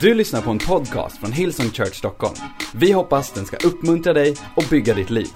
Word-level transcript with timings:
Du 0.00 0.14
lyssnar 0.14 0.42
på 0.42 0.50
en 0.50 0.58
podcast 0.58 1.18
från 1.18 1.32
Hillsong 1.32 1.66
Church 1.66 1.94
Stockholm. 1.94 2.34
Vi 2.74 2.92
hoppas 2.92 3.32
den 3.32 3.46
ska 3.46 3.68
uppmuntra 3.68 4.12
dig 4.12 4.36
och 4.56 4.64
bygga 4.70 4.94
ditt 4.94 5.10
liv. 5.10 5.28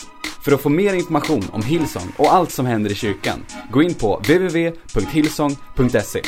För 0.44 0.52
att 0.52 0.62
få 0.62 0.68
mer 0.68 0.94
information 0.94 1.42
om 1.52 1.62
Hillsong 1.62 2.12
och 2.18 2.32
allt 2.32 2.52
som 2.52 2.66
händer 2.66 2.90
i 2.90 2.94
kyrkan, 2.94 3.46
gå 3.70 3.82
in 3.82 3.94
på 3.94 4.16
www.hillsong.se. 4.16 6.22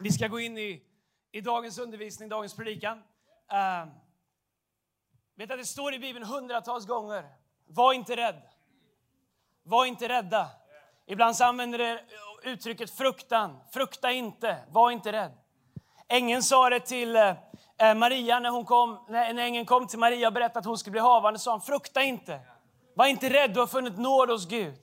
Vi 0.00 0.12
ska 0.12 0.28
gå 0.28 0.40
in 0.40 0.58
i, 0.58 0.82
i 1.32 1.40
dagens 1.40 1.78
undervisning, 1.78 2.28
dagens 2.28 2.56
predikan. 2.56 2.98
Uh, 2.98 3.04
vet 5.36 5.50
att 5.50 5.58
det 5.58 5.66
står 5.66 5.94
i 5.94 5.98
Bibeln 5.98 6.26
hundratals 6.26 6.86
gånger, 6.86 7.24
var 7.68 7.92
inte 7.92 8.16
rädd. 8.16 8.42
Var 9.62 9.86
inte 9.86 10.08
rädda. 10.08 10.50
Ibland 11.06 11.36
så 11.36 11.44
använder 11.44 11.78
det 11.78 12.00
uttrycket 12.44 12.96
fruktan. 12.96 13.58
Frukta 13.70 14.12
inte, 14.12 14.56
var 14.70 14.90
inte 14.90 15.12
rädd. 15.12 15.32
Ängeln 16.08 16.42
sa 16.42 16.70
det 16.70 16.80
till 16.80 17.16
eh, 17.16 17.34
eh, 17.78 17.94
Maria 17.94 18.38
när, 18.38 18.50
hon 18.50 18.64
kom, 18.64 18.98
när 19.08 19.38
ängeln 19.38 19.66
kom 19.66 19.86
till 19.86 19.98
Maria 19.98 20.26
och 20.26 20.32
berättade 20.32 20.58
att 20.58 20.64
hon 20.64 20.78
skulle 20.78 20.92
bli 20.92 21.00
havande. 21.00 21.38
sa 21.38 21.50
han, 21.50 21.60
frukta 21.60 22.02
inte. 22.02 22.40
Var 22.94 23.06
inte 23.06 23.30
rädd, 23.30 23.54
du 23.54 23.60
har 23.60 23.66
funnit 23.66 23.98
nåd 23.98 24.30
hos 24.30 24.48
Gud. 24.48 24.74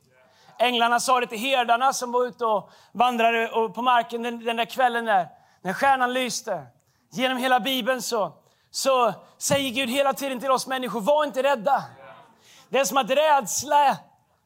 Änglarna 0.60 1.00
sa 1.00 1.20
det 1.20 1.28
till 1.28 1.40
herdarna 1.40 1.94
som 1.94 2.12
var 2.12 2.26
ute 2.26 2.46
och 2.46 2.70
vandrade 2.92 3.48
på 3.76 3.82
marken 3.82 4.24
den, 4.24 4.46
den 4.46 4.58
där 4.58 4.66
kvällen 4.66 5.06
där, 5.06 5.28
när 5.62 5.74
stjärnan 5.74 6.14
lyste. 6.14 6.66
Genom 7.12 7.38
hela 7.38 7.60
Bibeln 7.60 8.02
så, 8.02 8.34
så 8.72 9.14
säger 9.38 9.70
Gud 9.70 9.90
hela 9.90 10.14
tiden 10.14 10.40
till 10.40 10.52
oss 10.52 10.68
människor, 10.68 11.02
var 11.02 11.24
inte 11.24 11.44
rädda. 11.44 11.84
Det 12.70 12.80
är 12.80 12.86
som 12.86 12.98
att 12.98 13.10
rädsla 13.10 13.98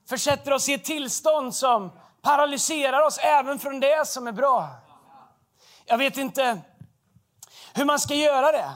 försätter 0.10 0.54
oss 0.54 0.70
i 0.70 0.74
ett 0.74 0.84
tillstånd 0.84 1.56
som 1.56 1.92
paralyserar 2.24 3.06
oss 3.08 3.18
även 3.18 3.60
från 3.60 3.80
det 3.80 4.08
som 4.08 4.28
är 4.28 4.32
bra. 4.32 4.70
Jag 5.86 5.98
vet 5.98 6.18
inte 6.18 6.62
hur 7.74 7.86
man 7.86 8.00
ska 8.00 8.16
göra 8.16 8.52
det. 8.52 8.72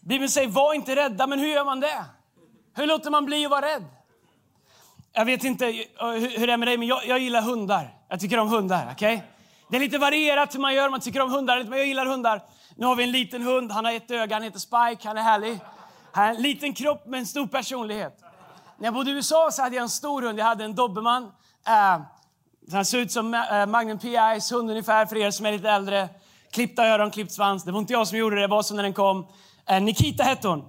Bibeln 0.00 0.30
säger 0.30 0.48
var 0.48 0.74
inte 0.74 0.96
rädda, 0.96 1.26
men 1.26 1.38
hur 1.38 1.48
gör 1.48 1.64
man 1.64 1.80
det? 1.80 2.04
Hur 2.74 2.86
låter 2.86 3.10
man 3.10 3.24
bli 3.24 3.44
att 3.44 3.50
vara 3.50 3.66
rädd? 3.66 3.84
Jag 5.12 5.24
vet 5.24 5.44
inte 5.44 5.66
eh, 5.68 5.74
hur 6.38 6.46
det 6.46 6.52
är 6.52 6.56
med 6.56 6.68
dig, 6.68 6.76
men 6.76 6.88
jag, 6.88 7.06
jag 7.06 7.18
gillar 7.18 7.42
hundar. 7.42 7.94
Jag 8.08 8.20
tycker 8.20 8.38
om 8.38 8.48
hundar. 8.48 8.92
Okay? 8.92 9.20
Det 9.68 9.76
är 9.76 9.80
lite 9.80 9.98
varierat 9.98 10.54
hur 10.54 10.60
man 10.60 10.74
gör, 10.74 10.90
man 10.90 11.00
tycker 11.00 11.20
om 11.20 11.30
hundar, 11.30 11.64
men 11.64 11.78
jag 11.78 11.86
gillar 11.86 12.06
hundar. 12.06 12.42
Nu 12.76 12.86
har 12.86 12.96
vi 12.96 13.02
en 13.02 13.12
liten 13.12 13.42
hund, 13.42 13.72
han 13.72 13.84
har 13.84 13.92
ett 13.92 14.10
öga, 14.10 14.36
han 14.36 14.42
heter 14.42 14.58
Spike, 14.58 15.08
han 15.08 15.18
är 15.18 15.22
härlig. 15.22 15.58
Han 16.12 16.24
har 16.24 16.34
en 16.34 16.42
liten 16.42 16.74
kropp 16.74 17.06
med 17.06 17.20
en 17.20 17.26
stor 17.26 17.46
personlighet. 17.46 18.20
När 18.78 18.86
jag 18.86 18.94
bodde 18.94 19.10
i 19.10 19.14
USA 19.14 19.50
så 19.52 19.62
hade 19.62 19.76
jag 19.76 19.82
en 19.82 19.88
stor 19.88 20.22
hund, 20.22 20.38
jag 20.38 20.44
hade 20.44 20.64
en 20.64 20.74
dobermann. 20.74 21.32
Uh, 21.68 22.02
han 22.72 22.84
ser 22.84 22.98
ut 22.98 23.12
som 23.12 23.34
uh, 23.34 23.66
Magnum 23.66 23.98
P.I.s 23.98 24.52
hund 24.52 24.70
ungefär, 24.70 25.06
för 25.06 25.16
er 25.16 25.30
som 25.30 25.46
är 25.46 25.52
lite 25.52 25.70
äldre. 25.70 26.08
Klippta 26.52 26.86
öron, 26.86 27.10
klippt 27.10 27.32
svans. 27.32 27.64
Det 27.64 27.72
var 27.72 27.78
inte 27.78 27.92
jag 27.92 28.08
som 28.08 28.18
gjorde 28.18 28.36
det, 28.36 28.42
det 28.42 28.48
var 28.48 28.62
så 28.62 28.74
när 28.74 28.82
den 28.82 28.92
kom. 28.92 29.26
Uh, 29.70 29.80
Nikita 29.80 30.22
hette 30.22 30.48
hon. 30.48 30.64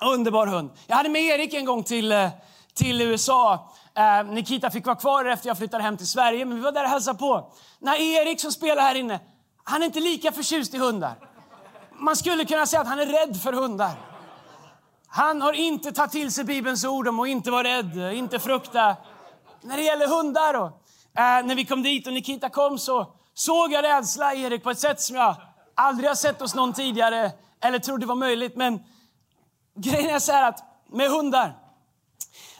Underbar 0.00 0.46
hund. 0.46 0.70
Jag 0.86 0.96
hade 0.96 1.08
med 1.08 1.22
Erik 1.22 1.54
en 1.54 1.64
gång 1.64 1.82
till, 1.82 2.30
till 2.74 3.00
USA. 3.00 3.72
Nikita 4.26 4.70
fick 4.70 4.86
vara 4.86 4.96
kvar 4.96 5.24
efter 5.24 5.48
jag 5.48 5.58
flyttade 5.58 5.82
hem 5.82 5.96
till 5.96 6.08
Sverige, 6.08 6.44
men 6.44 6.56
vi 6.56 6.62
var 6.62 6.72
där 6.72 6.84
och 6.84 6.90
hälsade 6.90 7.18
på. 7.18 7.52
När 7.78 8.00
Erik 8.00 8.40
som 8.40 8.52
spelar 8.52 8.82
här 8.82 8.94
inne, 8.94 9.20
han 9.64 9.82
är 9.82 9.86
inte 9.86 10.00
lika 10.00 10.32
förtjust 10.32 10.74
i 10.74 10.78
hundar. 10.78 11.14
Man 11.98 12.16
skulle 12.16 12.44
kunna 12.44 12.66
säga 12.66 12.80
att 12.80 12.88
han 12.88 13.00
är 13.00 13.06
rädd 13.06 13.42
för 13.42 13.52
hundar. 13.52 13.90
Han 15.08 15.42
har 15.42 15.52
inte 15.52 15.92
tagit 15.92 16.12
till 16.12 16.32
sig 16.32 16.44
Bibelns 16.44 16.84
ord 16.84 17.08
om 17.08 17.20
att 17.20 17.28
inte 17.28 17.50
vara 17.50 17.64
rädd, 17.64 18.14
inte 18.14 18.38
frukta. 18.38 18.96
När 19.62 19.76
det 19.76 19.82
gäller 19.82 20.08
hundar 20.08 20.54
Och, 20.54 20.66
eh, 21.18 21.44
när 21.44 21.54
vi 21.54 21.64
kom 21.64 21.82
dit 21.82 22.06
och 22.06 22.12
Nikita 22.12 22.48
kom 22.48 22.78
så 22.78 23.06
såg 23.34 23.72
jag 23.72 23.84
rädsla 23.84 24.34
i 24.34 24.42
Erik 24.42 24.62
på 24.62 24.70
ett 24.70 24.78
sätt 24.78 25.00
som 25.00 25.16
jag 25.16 25.36
aldrig 25.74 26.10
har 26.10 26.14
sett 26.14 26.40
hos 26.40 26.54
någon 26.54 26.72
tidigare 26.72 27.32
eller 27.60 27.78
trodde 27.78 28.06
var 28.06 28.14
möjligt. 28.14 28.56
Men 28.56 28.84
grejen 29.74 30.10
är 30.10 30.18
så 30.18 30.32
här 30.32 30.48
att 30.48 30.64
med 30.88 31.10
hundar, 31.10 31.56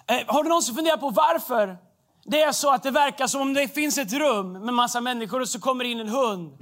eh, 0.07 0.21
har 0.27 0.43
du 0.43 0.49
någonsin 0.49 0.75
funderat 0.75 1.01
på 1.01 1.11
varför 1.11 1.77
det 2.25 2.43
är 2.43 2.53
så 2.53 2.71
att 2.71 2.83
det 2.83 2.91
verkar 2.91 3.27
som 3.27 3.41
om 3.41 3.55
det 3.55 3.69
finns 3.69 3.99
ett 3.99 4.13
rum 4.13 4.53
med 4.53 4.75
massa 4.75 5.01
människor 5.01 5.41
och 5.41 5.49
så 5.49 5.61
kommer 5.61 5.85
in 5.85 6.01
en 6.01 6.09
hund. 6.09 6.59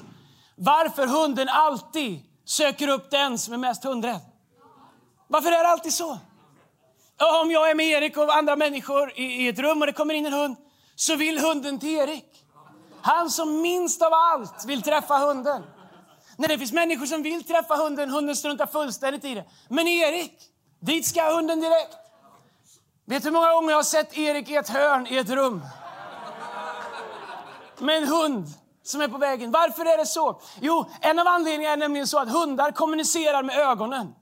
Varför 0.57 1.07
hunden 1.07 1.49
alltid 1.49 2.23
söker 2.45 2.89
upp 2.89 3.11
den 3.11 3.39
som 3.39 3.55
är 3.55 3.59
mest 3.59 3.85
hundrädd. 3.85 4.21
Varför 5.29 5.53
är 5.53 5.63
det 5.63 5.69
alltid 5.69 5.95
så? 5.95 6.19
Om 7.19 7.51
jag 7.51 7.71
är 7.71 7.75
med 7.75 7.87
Erik 7.87 8.17
och 8.17 8.35
andra 8.35 8.57
människor 8.57 9.13
i 9.17 9.49
ett 9.49 9.59
rum 9.59 9.81
och 9.81 9.87
det 9.87 9.93
kommer 9.93 10.15
in 10.15 10.27
en 10.27 10.33
hund, 10.33 10.57
så 10.95 11.17
vill 11.17 11.39
hunden 11.39 11.79
till 11.79 11.97
Erik. 11.97 12.45
Han 13.03 13.31
som 13.31 13.61
minst 13.61 14.03
av 14.03 14.13
allt 14.13 14.65
vill 14.67 14.83
träffa 14.83 15.19
hunden. 15.19 15.63
När 16.37 16.49
det 16.49 16.59
finns 16.59 16.73
människor 16.73 17.07
som 17.07 17.23
vill 17.23 17.45
träffa 17.45 17.75
hunden, 17.75 18.11
hunden 18.11 18.37
struntar 18.37 18.67
fullständigt 18.67 19.25
i 19.25 19.35
det. 19.35 19.45
Men 19.69 19.89
Erik, 19.89 20.33
dit 20.81 21.07
ska 21.07 21.35
hunden 21.35 21.61
direkt. 21.61 21.97
Vet 23.07 23.23
du 23.23 23.29
hur 23.29 23.33
många 23.33 23.53
gånger 23.53 23.71
jag 23.71 23.79
har 23.79 23.83
sett 23.83 24.19
Erik 24.19 24.51
i 24.51 24.57
ett 24.57 24.69
hörn 24.69 25.07
i 25.07 25.17
ett 25.17 25.31
rum? 25.31 25.63
Med 27.79 27.97
en 27.97 28.09
hund 28.09 28.47
som 28.83 29.01
är 29.01 29.09
på 29.09 29.19
vägen. 29.19 29.51
Varför 29.51 29.85
är 29.85 29.97
det 29.97 30.07
så? 30.07 30.41
Jo, 30.61 30.85
en 31.01 31.19
av 31.19 31.27
anledningarna 31.27 31.73
är 31.73 31.77
nämligen 31.77 32.07
så 32.07 32.19
att 32.19 32.33
hundar 32.33 32.71
kommunicerar 32.71 33.43
med 33.43 33.59
ögonen. 33.59 34.15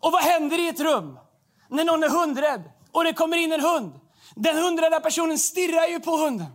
Och 0.00 0.12
vad 0.12 0.22
händer 0.22 0.60
i 0.60 0.68
ett 0.68 0.80
rum 0.80 1.18
när 1.68 1.84
någon 1.84 2.02
är 2.02 2.08
hundrädd 2.08 2.62
och 2.92 3.04
det 3.04 3.12
kommer 3.12 3.36
in 3.36 3.52
en 3.52 3.60
hund? 3.60 4.00
Den 4.34 4.56
hundrädda 4.56 5.00
personen 5.00 5.38
stirrar 5.38 5.86
ju 5.86 6.00
på 6.00 6.16
hunden. 6.16 6.46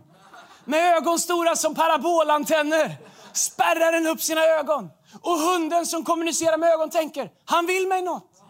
Med 0.64 0.96
ögon 0.96 1.18
stora 1.18 1.56
som 1.56 1.74
parabolantenner 1.74 2.96
spärrar 3.32 3.92
den 3.92 4.06
upp 4.06 4.22
sina 4.22 4.40
ögon. 4.40 4.90
Och 5.22 5.38
hunden 5.38 5.86
som 5.86 6.04
kommunicerar 6.04 6.58
med 6.58 6.68
ögon 6.68 6.90
tänker, 6.90 7.30
han 7.44 7.66
vill 7.66 7.88
mig 7.88 8.02
något. 8.02 8.42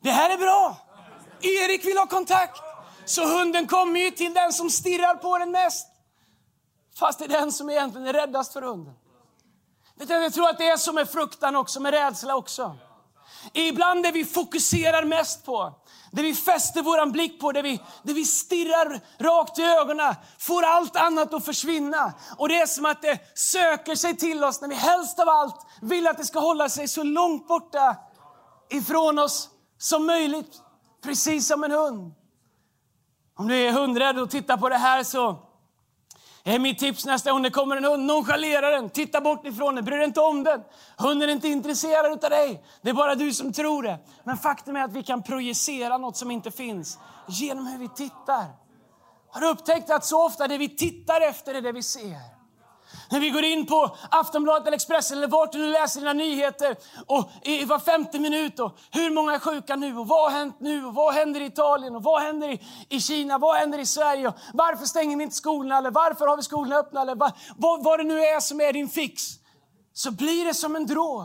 Det 0.00 0.10
här 0.10 0.30
är 0.30 0.38
bra. 0.38 0.76
Erik 1.40 1.84
vill 1.84 1.98
ha 1.98 2.06
kontakt. 2.06 2.60
Så 3.04 3.38
hunden 3.38 3.66
kommer 3.66 4.00
ju 4.00 4.10
till 4.10 4.34
den 4.34 4.52
som 4.52 4.70
stirrar 4.70 5.14
på 5.14 5.38
den 5.38 5.50
mest. 5.50 5.88
Fast 6.98 7.18
det 7.18 7.24
är 7.24 7.28
den 7.28 7.52
som 7.52 7.70
egentligen 7.70 8.06
är 8.06 8.12
räddast 8.12 8.52
för 8.52 8.62
hunden. 8.62 8.94
Jag 10.08 10.34
tror 10.34 10.48
att 10.48 10.58
det 10.58 10.68
är 10.68 10.76
så 10.76 10.92
med 10.92 11.10
fruktan 11.10 11.56
också, 11.56 11.80
med 11.80 11.94
rädsla 11.94 12.36
också. 12.36 12.76
Ibland 13.52 14.02
det 14.02 14.12
vi 14.12 14.24
fokuserar 14.24 15.04
mest 15.04 15.44
på, 15.44 15.74
det 16.12 16.22
vi 16.22 16.34
fäster 16.34 16.82
vår 16.82 17.10
blick 17.10 17.40
på, 17.40 17.52
det 17.52 17.62
vi, 17.62 17.80
det 18.02 18.12
vi 18.12 18.24
stirrar 18.24 19.00
rakt 19.18 19.58
i 19.58 19.62
ögonen, 19.62 20.14
får 20.38 20.62
allt 20.62 20.96
annat 20.96 21.34
att 21.34 21.44
försvinna. 21.44 22.12
Och 22.36 22.48
det 22.48 22.56
är 22.56 22.66
som 22.66 22.84
att 22.84 23.02
det 23.02 23.38
söker 23.38 23.94
sig 23.94 24.16
till 24.16 24.44
oss 24.44 24.60
när 24.60 24.68
vi 24.68 24.74
helst 24.74 25.18
av 25.18 25.28
allt 25.28 25.66
vill 25.82 26.06
att 26.06 26.18
det 26.18 26.24
ska 26.24 26.38
hålla 26.38 26.68
sig 26.68 26.88
så 26.88 27.02
långt 27.02 27.48
borta 27.48 27.96
ifrån 28.70 29.18
oss 29.18 29.48
som 29.78 30.06
möjligt. 30.06 30.60
Precis 31.02 31.46
som 31.46 31.64
en 31.64 31.70
hund. 31.70 32.14
Om 33.36 33.48
du 33.48 33.56
är 33.56 33.72
hundrädd 33.72 34.18
och 34.18 34.30
tittar 34.30 34.56
på 34.56 34.68
det 34.68 34.76
här 34.76 35.04
så 35.04 35.38
är 36.44 36.58
mitt 36.58 36.78
tips 36.78 37.06
nästa 37.06 37.32
gång 37.32 37.42
det 37.42 37.50
kommer 37.50 37.76
en 37.76 37.84
hund, 37.84 38.06
nonchalera 38.06 38.70
den, 38.70 38.90
titta 38.90 39.20
bort 39.20 39.46
ifrån 39.46 39.74
den, 39.74 39.84
bry 39.84 39.96
dig 39.96 40.04
inte 40.04 40.20
om 40.20 40.44
den. 40.44 40.60
Hunden 40.96 41.28
är 41.28 41.32
inte 41.32 41.48
intresserad 41.48 42.24
av 42.24 42.30
dig, 42.30 42.64
det 42.82 42.90
är 42.90 42.94
bara 42.94 43.14
du 43.14 43.32
som 43.32 43.52
tror 43.52 43.82
det. 43.82 43.98
Men 44.24 44.36
faktum 44.36 44.76
är 44.76 44.84
att 44.84 44.92
vi 44.92 45.02
kan 45.02 45.22
projicera 45.22 45.98
något 45.98 46.16
som 46.16 46.30
inte 46.30 46.50
finns 46.50 46.98
genom 47.28 47.66
hur 47.66 47.78
vi 47.78 47.88
tittar. 47.88 48.44
Har 49.28 49.40
du 49.40 49.48
upptäckt 49.48 49.90
att 49.90 50.04
så 50.04 50.26
ofta 50.26 50.48
det 50.48 50.58
vi 50.58 50.76
tittar 50.76 51.20
efter 51.20 51.54
är 51.54 51.62
det 51.62 51.72
vi 51.72 51.82
ser? 51.82 52.33
När 53.14 53.20
vi 53.20 53.30
går 53.30 53.44
in 53.44 53.66
på 53.66 53.96
Aftonbladet 54.10 54.66
eller 54.66 54.74
Expressen 54.76 55.18
eller 55.18 55.28
vart 55.28 55.52
du 55.52 55.58
nu 55.58 55.72
läser 55.72 56.00
dina 56.00 56.12
nyheter 56.12 56.76
och 57.06 57.30
i 57.42 57.64
var 57.64 57.78
femte 57.78 58.18
minut 58.18 58.60
och 58.60 58.78
hur 58.90 59.10
många 59.10 59.34
är 59.34 59.38
sjuka 59.38 59.76
nu 59.76 59.96
och 59.96 60.06
vad 60.06 60.32
har 60.32 60.38
hänt 60.38 60.56
nu 60.60 60.84
och 60.84 60.94
vad 60.94 61.14
händer 61.14 61.40
i 61.40 61.44
Italien 61.44 61.96
och 61.96 62.02
vad 62.02 62.22
händer 62.22 62.48
i, 62.48 62.60
i 62.88 63.00
Kina, 63.00 63.38
vad 63.38 63.56
händer 63.56 63.78
i 63.78 63.86
Sverige 63.86 64.28
och 64.28 64.34
varför 64.52 64.86
stänger 64.86 65.16
vi 65.16 65.22
inte 65.22 65.36
skolorna 65.36 65.78
eller 65.78 65.90
varför 65.90 66.26
har 66.26 66.36
vi 66.36 66.42
skolorna 66.42 66.76
öppna 66.76 67.02
eller 67.02 67.14
va, 67.14 67.32
vad, 67.56 67.84
vad 67.84 67.98
det 67.98 68.04
nu 68.04 68.20
är 68.20 68.40
som 68.40 68.60
är 68.60 68.72
din 68.72 68.88
fix. 68.88 69.22
Så 69.92 70.10
blir 70.10 70.44
det 70.44 70.54
som 70.54 70.76
en 70.76 70.86
drog. 70.86 71.24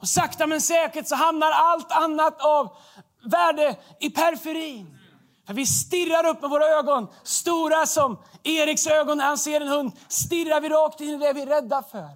Och 0.00 0.08
sakta 0.08 0.46
men 0.46 0.60
säkert 0.60 1.08
så 1.08 1.14
hamnar 1.14 1.50
allt 1.50 1.92
annat 1.92 2.40
av 2.40 2.76
värde 3.24 3.76
i 4.00 4.10
periferin. 4.10 4.98
För 5.46 5.54
vi 5.54 5.66
stirrar 5.66 6.26
upp 6.26 6.40
med 6.40 6.50
våra 6.50 6.64
ögon, 6.64 7.08
stora 7.22 7.86
som 7.86 8.18
Eriks 8.42 8.86
ögon 8.86 9.18
när 9.18 9.24
han 9.24 9.38
ser 9.38 9.60
en 9.60 9.68
hund, 9.68 9.92
stirrar 10.08 10.60
vi 10.60 10.68
rakt 10.68 11.00
in 11.00 11.08
i 11.08 11.16
det 11.16 11.32
vi 11.32 11.42
är 11.42 11.46
rädda 11.46 11.82
för. 11.82 12.08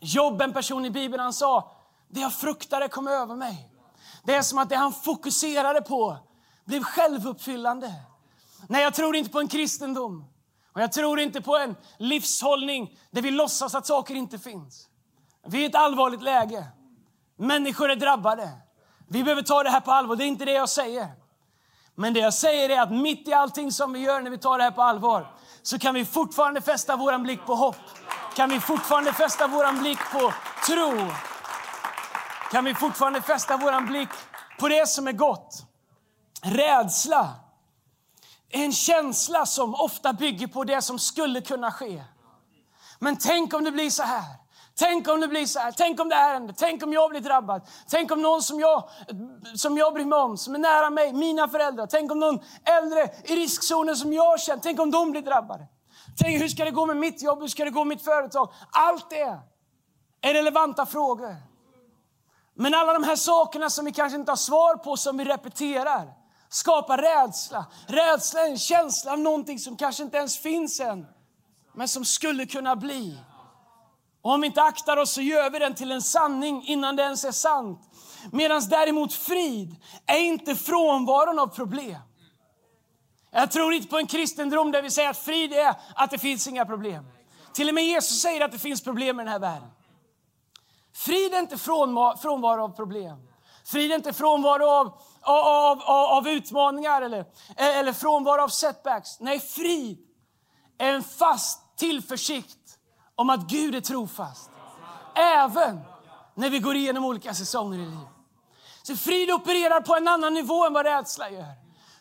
Jobb, 0.00 0.40
en 0.40 0.52
person 0.52 0.84
i 0.84 0.90
Bibeln, 0.90 1.22
han 1.22 1.32
sa, 1.32 1.76
det 2.08 2.20
jag 2.20 2.32
fruktade 2.32 2.88
kom 2.88 3.08
över 3.08 3.34
mig. 3.34 3.70
Det 4.24 4.34
är 4.34 4.42
som 4.42 4.58
att 4.58 4.68
det 4.68 4.76
han 4.76 4.92
fokuserade 4.92 5.82
på 5.82 6.16
blev 6.64 6.82
självuppfyllande. 6.82 7.92
Nej, 8.68 8.82
jag 8.82 8.94
tror 8.94 9.16
inte 9.16 9.30
på 9.30 9.40
en 9.40 9.48
kristendom. 9.48 10.24
Och 10.72 10.80
jag 10.80 10.92
tror 10.92 11.20
inte 11.20 11.40
på 11.40 11.56
en 11.56 11.76
livshållning 11.98 12.98
där 13.10 13.22
vi 13.22 13.30
låtsas 13.30 13.74
att 13.74 13.86
saker 13.86 14.14
inte 14.14 14.38
finns. 14.38 14.88
Vi 15.46 15.58
är 15.58 15.62
i 15.62 15.66
ett 15.66 15.74
allvarligt 15.74 16.22
läge. 16.22 16.66
Människor 17.36 17.90
är 17.90 17.96
drabbade. 17.96 18.50
Vi 19.08 19.24
behöver 19.24 19.42
ta 19.42 19.62
det 19.62 19.70
här 19.70 19.80
på 19.80 19.90
allvar. 19.90 20.16
Det 20.16 20.24
är 20.24 20.28
inte 20.28 20.44
det 20.44 20.52
jag 20.52 20.68
säger. 20.68 21.25
Men 21.98 22.14
det 22.14 22.20
jag 22.20 22.34
säger 22.34 22.70
är 22.70 22.80
att 22.80 22.92
mitt 22.92 23.28
i 23.28 23.32
allting 23.32 23.72
som 23.72 23.92
vi 23.92 23.98
gör 23.98 24.20
när 24.20 24.30
vi 24.30 24.38
tar 24.38 24.58
det 24.58 24.64
här 24.64 24.70
på 24.70 24.82
allvar, 24.82 25.32
så 25.62 25.78
kan 25.78 25.94
vi 25.94 26.04
fortfarande 26.04 26.60
fästa 26.60 26.96
vår 26.96 27.18
blick 27.18 27.46
på 27.46 27.54
hopp. 27.54 27.76
Kan 28.36 28.50
vi 28.50 28.60
fortfarande 28.60 29.12
fästa 29.12 29.46
vår 29.46 29.80
blick 29.80 29.98
på 30.12 30.32
tro. 30.66 31.10
Kan 32.50 32.64
vi 32.64 32.74
fortfarande 32.74 33.22
fästa 33.22 33.56
vår 33.56 33.86
blick 33.86 34.08
på 34.58 34.68
det 34.68 34.88
som 34.88 35.08
är 35.08 35.12
gott. 35.12 35.62
Rädsla 36.42 37.34
är 38.50 38.64
en 38.64 38.72
känsla 38.72 39.46
som 39.46 39.74
ofta 39.74 40.12
bygger 40.12 40.46
på 40.46 40.64
det 40.64 40.82
som 40.82 40.98
skulle 40.98 41.40
kunna 41.40 41.72
ske. 41.72 42.04
Men 42.98 43.16
tänk 43.16 43.54
om 43.54 43.64
det 43.64 43.72
blir 43.72 43.90
så 43.90 44.02
här. 44.02 44.45
Tänk 44.78 45.08
om 45.08 45.20
det 45.20 45.28
blir 45.28 45.46
så 45.46 45.58
här. 45.58 45.72
Tänk 45.72 46.00
om 46.00 46.08
det 46.08 46.14
här 46.14 46.32
händer. 46.32 46.54
Tänk 46.58 46.82
om 46.82 46.92
jag 46.92 47.10
blir 47.10 47.20
drabbad. 47.20 47.62
Tänk 47.88 48.10
om 48.10 48.22
någon 48.22 48.42
som 48.42 48.60
jag, 48.60 48.88
som 49.54 49.78
jag 49.78 49.94
bryr 49.94 50.04
mig 50.04 50.18
om, 50.18 50.36
som 50.36 50.54
är 50.54 50.58
nära 50.58 50.90
mig, 50.90 51.12
mina 51.12 51.48
föräldrar. 51.48 51.86
Tänk 51.86 52.12
om 52.12 52.20
någon 52.20 52.40
äldre 52.64 53.10
i 53.24 53.36
riskzonen 53.36 53.96
som 53.96 54.12
jag 54.12 54.40
känner, 54.40 54.62
tänk 54.62 54.80
om 54.80 54.90
de 54.90 55.10
blir 55.10 55.22
drabbade. 55.22 55.66
Tänk 56.18 56.42
hur 56.42 56.48
ska 56.48 56.64
det 56.64 56.70
gå 56.70 56.86
med 56.86 56.96
mitt 56.96 57.22
jobb, 57.22 57.40
hur 57.40 57.48
ska 57.48 57.64
det 57.64 57.70
gå 57.70 57.84
med 57.84 57.96
mitt 57.96 58.04
företag? 58.04 58.52
Allt 58.70 59.10
det 59.10 59.38
är 60.22 60.34
relevanta 60.34 60.86
frågor. 60.86 61.36
Men 62.54 62.74
alla 62.74 62.92
de 62.92 63.04
här 63.04 63.16
sakerna 63.16 63.70
som 63.70 63.84
vi 63.84 63.92
kanske 63.92 64.18
inte 64.18 64.32
har 64.32 64.36
svar 64.36 64.76
på, 64.76 64.96
som 64.96 65.16
vi 65.16 65.24
repeterar, 65.24 66.12
skapar 66.48 66.98
rädsla. 66.98 67.64
Rädsla 67.86 68.40
är 68.40 68.50
en 68.50 68.58
känsla 68.58 69.12
av 69.12 69.18
någonting 69.18 69.58
som 69.58 69.76
kanske 69.76 70.02
inte 70.02 70.16
ens 70.16 70.38
finns 70.38 70.80
än, 70.80 71.06
men 71.74 71.88
som 71.88 72.04
skulle 72.04 72.46
kunna 72.46 72.76
bli. 72.76 73.18
Och 74.26 74.32
om 74.32 74.40
vi 74.40 74.46
inte 74.46 74.62
aktar 74.62 74.96
oss 74.96 75.12
så 75.12 75.20
gör 75.20 75.50
vi 75.50 75.58
den 75.58 75.74
till 75.74 75.92
en 75.92 76.02
sanning 76.02 76.64
innan 76.66 76.96
det 76.96 77.02
ens 77.02 77.24
är 77.24 77.32
sant. 77.32 77.80
Medan 78.32 78.62
däremot 78.68 79.12
frid 79.12 79.76
är 80.06 80.18
inte 80.18 80.54
frånvaron 80.54 81.38
av 81.38 81.46
problem. 81.46 82.00
Jag 83.30 83.50
tror 83.50 83.74
inte 83.74 83.88
på 83.88 83.98
en 83.98 84.06
kristendom 84.06 84.72
där 84.72 84.82
vi 84.82 84.90
säger 84.90 85.10
att 85.10 85.18
frid 85.18 85.52
är 85.52 85.74
att 85.94 86.10
det 86.10 86.18
finns 86.18 86.46
inga 86.46 86.66
problem. 86.66 87.04
Till 87.52 87.68
och 87.68 87.74
med 87.74 87.84
Jesus 87.84 88.22
säger 88.22 88.44
att 88.44 88.52
det 88.52 88.58
finns 88.58 88.84
problem 88.84 89.20
i 89.20 89.22
den 89.22 89.32
här 89.32 89.38
världen. 89.38 89.68
Frid 90.94 91.34
är 91.34 91.38
inte 91.38 91.58
frånvaro 91.58 92.62
av 92.62 92.76
problem. 92.76 93.28
Frid 93.64 93.90
är 93.90 93.94
inte 93.94 94.12
frånvaro 94.12 94.64
av, 94.64 94.86
av, 95.20 95.82
av, 95.82 96.06
av 96.06 96.28
utmaningar 96.28 97.02
eller, 97.02 97.24
eller 97.56 97.92
frånvaro 97.92 98.42
av 98.42 98.48
setbacks. 98.48 99.20
Nej, 99.20 99.40
frid 99.40 99.98
är 100.78 100.92
en 100.92 101.02
fast 101.02 101.76
tillförsikt 101.76 102.65
om 103.16 103.30
att 103.30 103.40
Gud 103.40 103.74
är 103.74 103.80
trofast. 103.80 104.50
Även 105.14 105.80
när 106.34 106.50
vi 106.50 106.58
går 106.58 106.76
igenom 106.76 107.04
olika 107.04 107.34
säsonger 107.34 107.78
i 107.78 107.84
livet. 107.84 108.08
Så 108.82 108.96
frid 108.96 109.30
opererar 109.30 109.80
på 109.80 109.96
en 109.96 110.08
annan 110.08 110.34
nivå 110.34 110.66
än 110.66 110.72
vad 110.72 110.86
rädsla 110.86 111.30
gör. 111.30 111.54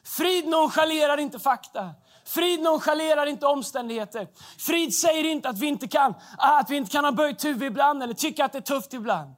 Frid 0.04 0.48
nonchalerar 0.48 1.18
inte 1.18 1.40
fakta. 1.40 1.90
Frid 2.26 2.62
nonchalerar 2.62 3.26
inte 3.26 3.46
omständigheter. 3.46 4.28
Frid 4.58 4.96
säger 4.96 5.24
inte 5.24 5.50
att 5.50 5.58
vi 5.58 5.68
inte 5.68 5.88
kan, 5.88 6.14
att 6.38 6.70
vi 6.70 6.76
inte 6.76 6.92
kan 6.92 7.06
ha 7.06 7.12
böjt 7.12 7.46
huvud 7.46 7.64
ibland 7.64 8.04
eller 8.04 8.14
tycka 8.14 8.46
att 8.46 8.52
det 8.52 8.58
är 8.58 8.62
tufft 8.62 8.94
ibland. 8.94 9.36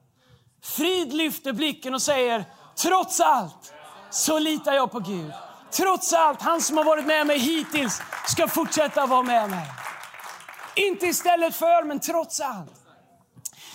Frid 0.62 1.12
lyfter 1.12 1.52
blicken 1.52 1.94
och 1.94 2.02
säger, 2.02 2.44
trots 2.76 3.20
allt 3.20 3.74
så 4.10 4.38
litar 4.38 4.72
jag 4.72 4.90
på 4.90 5.00
Gud. 5.00 5.32
Trots 5.70 6.12
allt, 6.12 6.42
han 6.42 6.60
som 6.60 6.76
har 6.76 6.84
varit 6.84 7.06
med 7.06 7.26
mig 7.26 7.38
hittills 7.38 8.02
ska 8.26 8.48
fortsätta 8.48 9.06
vara 9.06 9.22
med 9.22 9.50
mig. 9.50 9.66
Inte 10.76 11.06
istället 11.06 11.54
för, 11.54 11.84
men 11.84 12.00
trots 12.00 12.40
allt. 12.40 12.72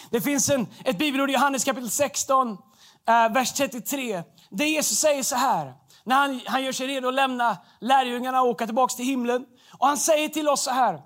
Det 0.09 0.21
finns 0.21 0.49
en, 0.49 0.67
ett 0.85 0.97
bibelord 0.97 1.29
i 1.29 1.33
Johannes 1.33 1.63
kapitel 1.63 1.89
16, 1.89 2.57
eh, 3.07 3.33
vers 3.33 3.53
33. 3.53 4.23
Där 4.49 4.65
Jesus 4.65 4.99
säger 4.99 5.23
så 5.23 5.35
här, 5.35 5.73
när 6.03 6.15
han, 6.15 6.41
han 6.45 6.63
gör 6.63 6.71
sig 6.71 6.87
redo 6.87 7.07
att 7.07 7.13
lämna 7.13 7.57
lärjungarna 7.81 8.41
och 8.41 8.49
åka 8.49 8.65
tillbaka 8.65 8.95
till 8.95 9.05
himlen. 9.05 9.45
Och 9.77 9.87
han 9.87 9.97
säger 9.97 10.29
till 10.29 10.49
oss 10.49 10.63
så 10.63 10.71
här, 10.71 11.01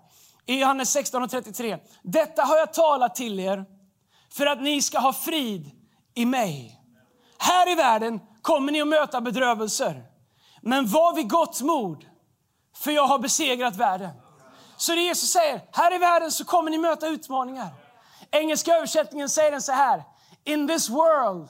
i 0.46 0.60
Johannes 0.60 0.90
16 0.90 1.24
och 1.24 1.30
33. 1.30 1.78
Detta 2.04 2.42
har 2.42 2.58
jag 2.58 2.74
talat 2.74 3.16
till 3.16 3.40
er 3.40 3.66
för 4.30 4.46
att 4.46 4.62
ni 4.62 4.82
ska 4.82 5.00
ha 5.00 5.14
frid 5.14 5.72
i 6.16 6.26
mig. 6.26 6.82
Här 7.38 7.72
i 7.72 7.76
världen 7.76 8.20
kommer 8.42 8.72
ni 8.72 8.82
att 8.82 8.88
möta 8.88 9.22
bedrövelser. 9.22 10.04
Men 10.62 10.88
var 10.88 11.16
vid 11.16 11.30
gott 11.30 11.62
mod, 11.62 12.06
för 12.76 12.92
jag 12.92 13.08
har 13.08 13.20
besegrat 13.20 13.76
världen. 13.76 14.12
Så 14.78 14.92
det 14.96 15.02
Jesus 15.02 15.32
säger, 15.32 15.62
här 15.72 15.96
i 15.96 15.98
världen 15.98 16.32
så 16.32 16.46
kommer 16.46 16.72
ni 16.72 16.78
möta 16.78 17.08
utmaningar. 17.08 17.70
Engelska 18.32 18.76
översättningen 18.76 19.30
säger 19.30 19.52
den 19.52 19.62
så 19.62 19.72
här. 19.72 20.04
In 20.44 20.68
this 20.68 20.90
world, 20.90 21.48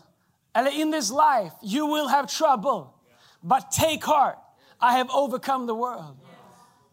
eller 0.53 0.71
in 0.71 0.91
this 0.91 1.12
life, 1.12 1.56
you 1.62 1.95
will 1.95 2.07
have 2.07 2.27
trouble. 2.27 2.88
But 3.41 3.71
take 3.71 4.06
heart, 4.06 4.38
I 4.81 4.97
have 4.97 5.09
overcome 5.13 5.68
the 5.68 5.74
world. 5.74 6.18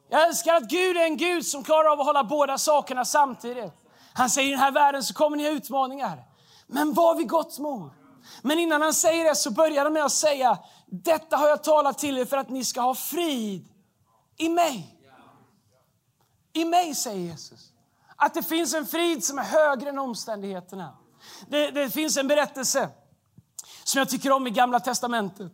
Jag 0.09 0.27
älskar 0.27 0.55
att 0.55 0.69
Gud 0.69 0.97
är 0.97 1.05
en 1.05 1.17
Gud 1.17 1.47
som 1.47 1.65
klarar 1.65 1.93
av 1.93 2.01
att 2.01 2.07
hålla 2.07 2.25
båda 2.25 2.59
sakerna 2.59 3.05
samtidigt. 3.05 3.73
Han 4.13 4.31
säger 4.31 4.49
i 4.49 4.51
den 4.51 4.61
här 4.61 4.73
världen 4.73 5.03
så 5.03 5.15
kommer 5.15 5.37
ni 5.37 5.45
ha 5.45 5.51
utmaningar. 5.51 6.25
Men 6.67 6.95
var 6.95 7.15
vid 7.15 7.29
gott 7.29 7.59
mod. 7.59 7.91
Men 8.43 8.59
innan 8.59 8.83
han 8.83 8.95
säger 8.95 9.25
det 9.25 9.35
så 9.35 9.51
börjar 9.51 9.85
han 9.85 9.93
med 9.93 10.05
att 10.05 10.13
säga, 10.13 10.59
detta 10.87 11.37
har 11.37 11.49
jag 11.49 11.65
talat 11.65 11.99
till 11.99 12.19
er 12.19 12.25
för 12.25 12.37
att 12.37 12.49
ni 12.49 12.65
ska 12.65 12.81
ha 12.81 12.95
frid 12.95 13.69
i 14.37 14.49
mig. 14.49 14.94
I 16.55 16.65
mig, 16.65 16.95
säger 16.95 17.21
Jesus. 17.21 17.73
Att 18.17 18.35
det 18.35 18.43
finns 18.43 18.75
en 18.75 18.87
frid 18.87 19.25
som 19.25 19.39
är 19.39 19.43
högre 19.43 19.89
än 19.89 19.99
omständigheterna. 19.99 20.97
Det, 21.49 21.71
det 21.71 21.91
finns 21.91 22.17
en 22.17 22.29
berättelse 22.29 22.91
som 23.85 23.99
jag 23.99 24.09
tycker 24.09 24.33
om 24.33 24.47
i 24.47 24.51
Gamla 24.51 24.81
Testamentet. 24.81 25.53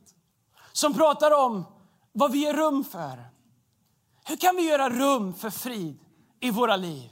Som 0.73 0.95
pratar 0.95 1.31
om 1.31 1.65
vad 2.13 2.33
vi 2.33 2.39
ger 2.39 2.55
rum 2.55 2.85
för. 2.85 3.25
Hur 4.25 4.37
kan 4.37 4.57
vi 4.57 4.69
göra 4.69 4.91
rum 4.91 5.35
för 5.35 5.51
frid 5.51 5.99
i 6.41 6.51
våra 6.51 6.77
liv? 6.77 7.11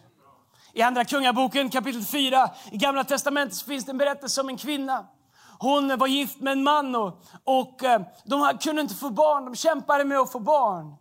I 0.73 0.83
Andra 0.83 1.05
Kungaboken 1.05 1.71
kapitel 1.71 2.05
4 2.05 2.51
i 2.73 2.77
Gamla 2.77 3.05
Testamentet 3.05 3.63
finns 3.63 3.85
det 3.85 3.91
en 3.91 3.99
berättelse 3.99 4.41
om 4.41 4.49
en 4.49 4.57
kvinna. 4.57 5.07
Hon 5.59 5.99
var 5.99 6.07
gift 6.07 6.41
med 6.41 6.53
en 6.53 6.63
man 6.63 6.97
och, 6.97 7.23
och 7.45 7.85
eh, 7.85 8.01
de 8.25 8.59
kunde 8.59 8.83
inte 8.83 8.95
få 8.95 9.11
barn. 9.11 9.45
De 9.45 9.55
kämpade 9.55 10.05
med 10.05 10.19
att 10.19 10.33
få 10.33 10.41
barn. 10.41 10.95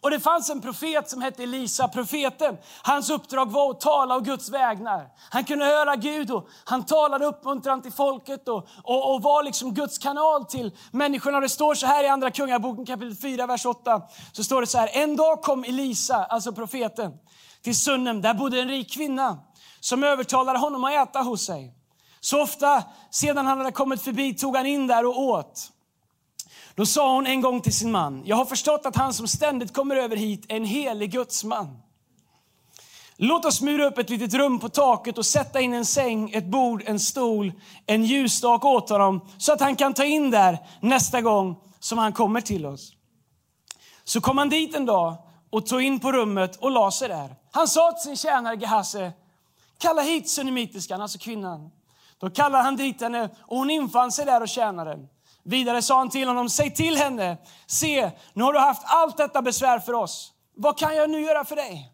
Och 0.00 0.10
det 0.10 0.20
fanns 0.20 0.50
en 0.50 0.60
profet 0.60 1.10
som 1.10 1.22
hette 1.22 1.42
Elisa, 1.42 1.88
profeten. 1.88 2.56
Hans 2.82 3.10
uppdrag 3.10 3.50
var 3.50 3.70
att 3.70 3.80
tala 3.80 4.14
av 4.14 4.22
Guds 4.22 4.50
vägnar. 4.50 5.08
Han 5.30 5.44
kunde 5.44 5.64
höra 5.64 5.96
Gud 5.96 6.30
och 6.30 6.48
han 6.64 6.86
talade 6.86 7.26
uppmuntran 7.26 7.82
till 7.82 7.92
folket 7.92 8.48
och, 8.48 8.68
och, 8.82 9.14
och 9.14 9.22
var 9.22 9.42
liksom 9.42 9.74
Guds 9.74 9.98
kanal 9.98 10.44
till 10.44 10.76
människorna. 10.90 11.40
Det 11.40 11.48
står 11.48 11.74
så 11.74 11.86
här 11.86 12.04
i 12.04 12.08
Andra 12.08 12.30
Kungaboken 12.30 12.86
kapitel 12.86 13.16
4, 13.16 13.46
vers 13.46 13.66
8. 13.66 14.02
Så 14.32 14.44
står 14.44 14.60
det 14.60 14.66
så 14.66 14.78
här, 14.78 14.90
en 14.92 15.16
dag 15.16 15.42
kom 15.42 15.64
Elisa, 15.64 16.24
alltså 16.24 16.52
profeten, 16.52 17.12
till 17.62 17.78
Sunnem. 17.78 18.22
Där 18.22 18.34
bodde 18.34 18.60
en 18.60 18.68
rik 18.68 18.94
kvinna 18.94 19.38
som 19.80 20.04
övertalade 20.04 20.58
honom 20.58 20.84
att 20.84 21.08
äta 21.08 21.18
hos 21.18 21.46
sig. 21.46 21.74
Så 22.20 22.42
ofta 22.42 22.84
sedan 23.10 23.46
han 23.46 23.58
hade 23.58 23.72
kommit 23.72 24.02
förbi 24.02 24.34
tog 24.34 24.56
han 24.56 24.66
in 24.66 24.86
där 24.86 25.06
och 25.06 25.22
åt. 25.22 25.72
Då 26.80 26.86
sa 26.86 27.14
hon 27.14 27.26
en 27.26 27.40
gång 27.40 27.60
till 27.60 27.74
sin 27.74 27.92
man, 27.92 28.22
jag 28.24 28.36
har 28.36 28.44
förstått 28.44 28.86
att 28.86 28.96
han 28.96 29.14
som 29.14 29.28
ständigt 29.28 29.74
kommer 29.74 29.96
över 29.96 30.16
hit 30.16 30.44
är 30.48 30.56
en 30.56 30.64
helig 30.64 31.12
gudsman. 31.12 31.78
Låt 33.16 33.44
oss 33.44 33.60
mura 33.62 33.86
upp 33.86 33.98
ett 33.98 34.10
litet 34.10 34.34
rum 34.34 34.58
på 34.58 34.68
taket 34.68 35.18
och 35.18 35.26
sätta 35.26 35.60
in 35.60 35.74
en 35.74 35.84
säng, 35.84 36.30
ett 36.30 36.44
bord, 36.44 36.82
en 36.86 37.00
stol, 37.00 37.52
en 37.86 38.04
ljusstak 38.04 38.64
åt 38.64 38.90
honom 38.90 39.20
så 39.38 39.52
att 39.52 39.60
han 39.60 39.76
kan 39.76 39.94
ta 39.94 40.04
in 40.04 40.30
där 40.30 40.58
nästa 40.80 41.20
gång 41.20 41.56
som 41.80 41.98
han 41.98 42.12
kommer 42.12 42.40
till 42.40 42.66
oss. 42.66 42.92
Så 44.04 44.20
kom 44.20 44.38
han 44.38 44.48
dit 44.48 44.74
en 44.74 44.86
dag 44.86 45.16
och 45.50 45.66
tog 45.66 45.82
in 45.82 46.00
på 46.00 46.12
rummet 46.12 46.56
och 46.56 46.70
la 46.70 46.90
sig 46.90 47.08
där. 47.08 47.36
Han 47.50 47.68
sa 47.68 47.92
till 47.92 48.02
sin 48.02 48.16
tjänare 48.16 48.56
Gehazi, 48.56 49.10
kalla 49.78 50.02
hit 50.02 50.30
sunnimitiskan, 50.30 51.02
alltså 51.02 51.18
kvinnan. 51.18 51.70
Då 52.18 52.30
kallade 52.30 52.64
han 52.64 52.76
dit 52.76 53.00
henne 53.00 53.28
och 53.40 53.56
hon 53.56 53.70
infann 53.70 54.12
sig 54.12 54.24
där 54.24 54.40
och 54.40 54.48
tjänade. 54.48 54.98
Vidare 55.50 55.82
sa 55.82 55.98
han 55.98 56.10
till 56.10 56.28
honom, 56.28 56.48
säg 56.48 56.74
till 56.74 56.96
henne, 56.96 57.36
se, 57.66 58.10
nu 58.32 58.44
har 58.44 58.52
du 58.52 58.58
haft 58.58 58.82
allt 58.84 59.16
detta 59.16 59.42
besvär 59.42 59.78
för 59.78 59.92
oss. 59.92 60.32
Vad 60.56 60.78
kan 60.78 60.96
jag 60.96 61.10
nu 61.10 61.20
göra 61.20 61.44
för 61.44 61.56
dig? 61.56 61.92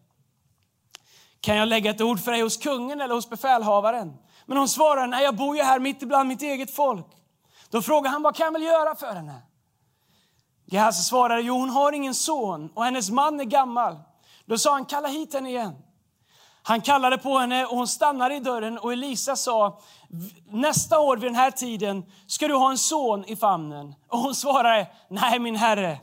Kan 1.41 1.55
jag 1.55 1.67
lägga 1.67 1.91
ett 1.91 2.01
ord 2.01 2.19
för 2.19 2.31
dig 2.31 2.41
hos 2.41 2.57
kungen 2.57 3.01
eller 3.01 3.15
hos 3.15 3.29
befälhavaren? 3.29 4.13
Men 4.45 4.57
hon 4.57 4.67
svarar, 4.67 5.07
nej 5.07 5.23
jag 5.23 5.35
bor 5.35 5.57
ju 5.57 5.63
här 5.63 5.79
mitt 5.79 6.01
ibland 6.01 6.29
mitt 6.29 6.41
eget 6.41 6.75
folk. 6.75 7.05
Då 7.69 7.81
frågar 7.81 8.11
han, 8.11 8.21
vad 8.21 8.35
kan 8.35 8.45
jag 8.45 8.51
väl 8.51 8.63
göra 8.63 8.95
för 8.95 9.13
henne? 9.13 9.41
Gehazi 10.65 11.03
svarade, 11.03 11.41
jo 11.41 11.59
hon 11.59 11.69
har 11.69 11.91
ingen 11.91 12.15
son 12.15 12.69
och 12.75 12.83
hennes 12.83 13.09
man 13.09 13.39
är 13.39 13.45
gammal. 13.45 13.97
Då 14.45 14.57
sa 14.57 14.73
han, 14.73 14.85
kalla 14.85 15.07
hit 15.07 15.33
henne 15.33 15.49
igen. 15.49 15.75
Han 16.67 16.81
kallade 16.81 17.17
på 17.17 17.37
henne 17.37 17.65
och 17.65 17.77
hon 17.77 17.87
stannade 17.87 18.35
i 18.35 18.39
dörren 18.39 18.77
och 18.77 18.93
Elisa 18.93 19.35
sa, 19.35 19.79
nästa 20.51 20.99
år 20.99 21.17
vid 21.17 21.31
den 21.31 21.35
här 21.35 21.51
tiden 21.51 22.03
ska 22.27 22.47
du 22.47 22.55
ha 22.55 22.71
en 22.71 22.77
son 22.77 23.25
i 23.25 23.35
famnen. 23.35 23.95
Och 24.07 24.19
hon 24.19 24.35
svarade, 24.35 24.87
nej 25.09 25.39
min 25.39 25.55
herre, 25.55 25.99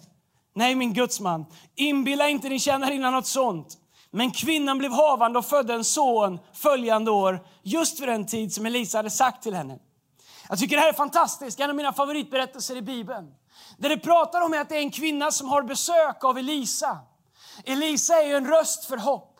nej 0.54 0.74
min 0.74 0.94
gudsman, 0.94 1.46
inbilla 1.74 2.28
inte 2.28 2.48
din 2.48 2.60
tjänarinna 2.60 3.10
något 3.10 3.26
sånt. 3.26 3.78
Men 4.10 4.30
kvinnan 4.30 4.78
blev 4.78 4.92
havande 4.92 5.38
och 5.38 5.46
födde 5.46 5.74
en 5.74 5.84
son 5.84 6.38
följande 6.52 7.10
år, 7.10 7.46
just 7.62 8.00
vid 8.00 8.08
den 8.08 8.26
tid 8.26 8.52
som 8.52 8.66
Elisa 8.66 8.98
hade 8.98 9.10
sagt 9.10 9.42
till 9.42 9.54
henne. 9.54 9.78
Jag 10.48 10.58
tycker 10.58 10.76
det 10.76 10.82
här 10.82 10.88
är 10.88 10.92
fantastiskt, 10.92 11.60
en 11.60 11.70
av 11.70 11.76
mina 11.76 11.92
favoritberättelser 11.92 12.76
i 12.76 12.82
Bibeln. 12.82 13.34
Där 13.78 13.88
det 13.88 13.98
pratar 13.98 14.40
om 14.40 14.54
är 14.54 14.60
att 14.60 14.68
det 14.68 14.76
är 14.76 14.80
en 14.80 14.90
kvinna 14.90 15.30
som 15.30 15.48
har 15.48 15.62
besök 15.62 16.24
av 16.24 16.38
Elisa. 16.38 16.98
Elisa 17.64 18.22
är 18.22 18.36
en 18.36 18.46
röst 18.46 18.84
för 18.84 18.96
hopp. 18.96 19.30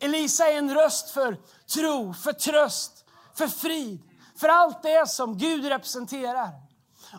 Elisa 0.00 0.50
är 0.50 0.58
en 0.58 0.74
röst 0.74 1.10
för 1.10 1.38
tro, 1.74 2.14
för 2.14 2.32
tröst, 2.32 3.04
för 3.34 3.46
frid, 3.46 4.02
för 4.36 4.48
allt 4.48 4.82
det 4.82 5.08
som 5.08 5.38
Gud 5.38 5.64
representerar. 5.64 6.50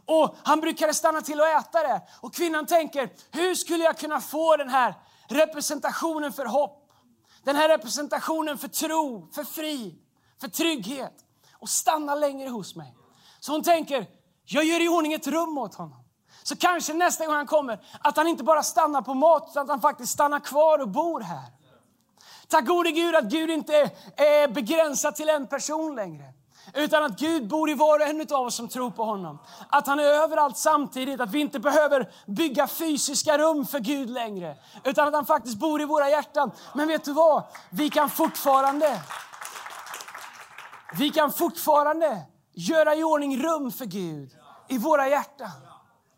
Och 0.05 0.35
Han 0.43 0.61
brukade 0.61 0.93
stanna 0.93 1.21
till 1.21 1.39
och 1.39 1.47
äta 1.47 1.83
det. 1.83 2.01
Och 2.21 2.33
kvinnan 2.33 2.65
tänker, 2.65 3.09
hur 3.31 3.55
skulle 3.55 3.83
jag 3.83 3.97
kunna 3.97 4.21
få 4.21 4.57
den 4.57 4.69
här 4.69 4.95
representationen 5.27 6.33
för 6.33 6.45
hopp? 6.45 6.81
Den 7.43 7.55
här 7.55 7.69
representationen 7.69 8.57
för 8.57 8.67
tro, 8.67 9.29
för 9.31 9.43
frid, 9.43 9.95
för 10.41 10.47
trygghet 10.47 11.13
och 11.53 11.69
stanna 11.69 12.15
längre 12.15 12.49
hos 12.49 12.75
mig. 12.75 12.95
Så 13.39 13.51
hon 13.51 13.63
tänker, 13.63 14.07
jag 14.45 14.63
gör 14.63 14.81
i 14.81 14.87
ordning 14.87 15.13
ett 15.13 15.27
rum 15.27 15.57
åt 15.57 15.75
honom. 15.75 16.05
Så 16.43 16.55
kanske 16.55 16.93
nästa 16.93 17.25
gång 17.25 17.35
han 17.35 17.47
kommer, 17.47 17.85
att 17.99 18.17
han 18.17 18.27
inte 18.27 18.43
bara 18.43 18.63
stannar 18.63 19.01
på 19.01 19.13
mat, 19.13 19.47
utan 19.51 19.63
att 19.63 19.69
han 19.69 19.81
faktiskt 19.81 20.13
stannar 20.13 20.39
kvar 20.39 20.79
och 20.79 20.89
bor 20.89 21.21
här. 21.21 21.51
Tack 22.47 22.65
gode 22.65 22.91
Gud 22.91 23.15
att 23.15 23.25
Gud 23.25 23.49
inte 23.49 23.73
är 24.15 24.47
begränsad 24.47 25.15
till 25.15 25.29
en 25.29 25.47
person 25.47 25.95
längre. 25.95 26.33
Utan 26.73 27.03
att 27.03 27.19
Gud 27.19 27.47
bor 27.47 27.69
i 27.69 27.73
var 27.73 27.99
och 27.99 28.05
en 28.05 28.21
av 28.21 28.45
oss 28.45 28.55
som 28.55 28.67
tror 28.67 28.91
på 28.91 29.03
honom. 29.03 29.39
Att 29.69 29.87
han 29.87 29.99
är 29.99 30.03
överallt 30.03 30.57
samtidigt, 30.57 31.21
att 31.21 31.31
vi 31.31 31.39
inte 31.39 31.59
behöver 31.59 32.11
bygga 32.25 32.67
fysiska 32.67 33.37
rum 33.37 33.65
för 33.65 33.79
Gud 33.79 34.09
längre. 34.09 34.57
Utan 34.83 35.07
att 35.07 35.13
han 35.13 35.25
faktiskt 35.25 35.57
bor 35.57 35.81
i 35.81 35.85
våra 35.85 36.09
hjärtan. 36.09 36.51
Men 36.73 36.87
vet 36.87 37.05
du 37.05 37.13
vad? 37.13 37.43
Vi 37.69 37.89
kan 37.89 38.09
fortfarande, 38.09 39.01
vi 40.97 41.09
kan 41.09 41.31
fortfarande 41.31 42.21
göra 42.53 42.95
i 42.95 43.03
ordning 43.03 43.43
rum 43.43 43.71
för 43.71 43.85
Gud 43.85 44.31
i 44.67 44.77
våra 44.77 45.09
hjärtan. 45.09 45.51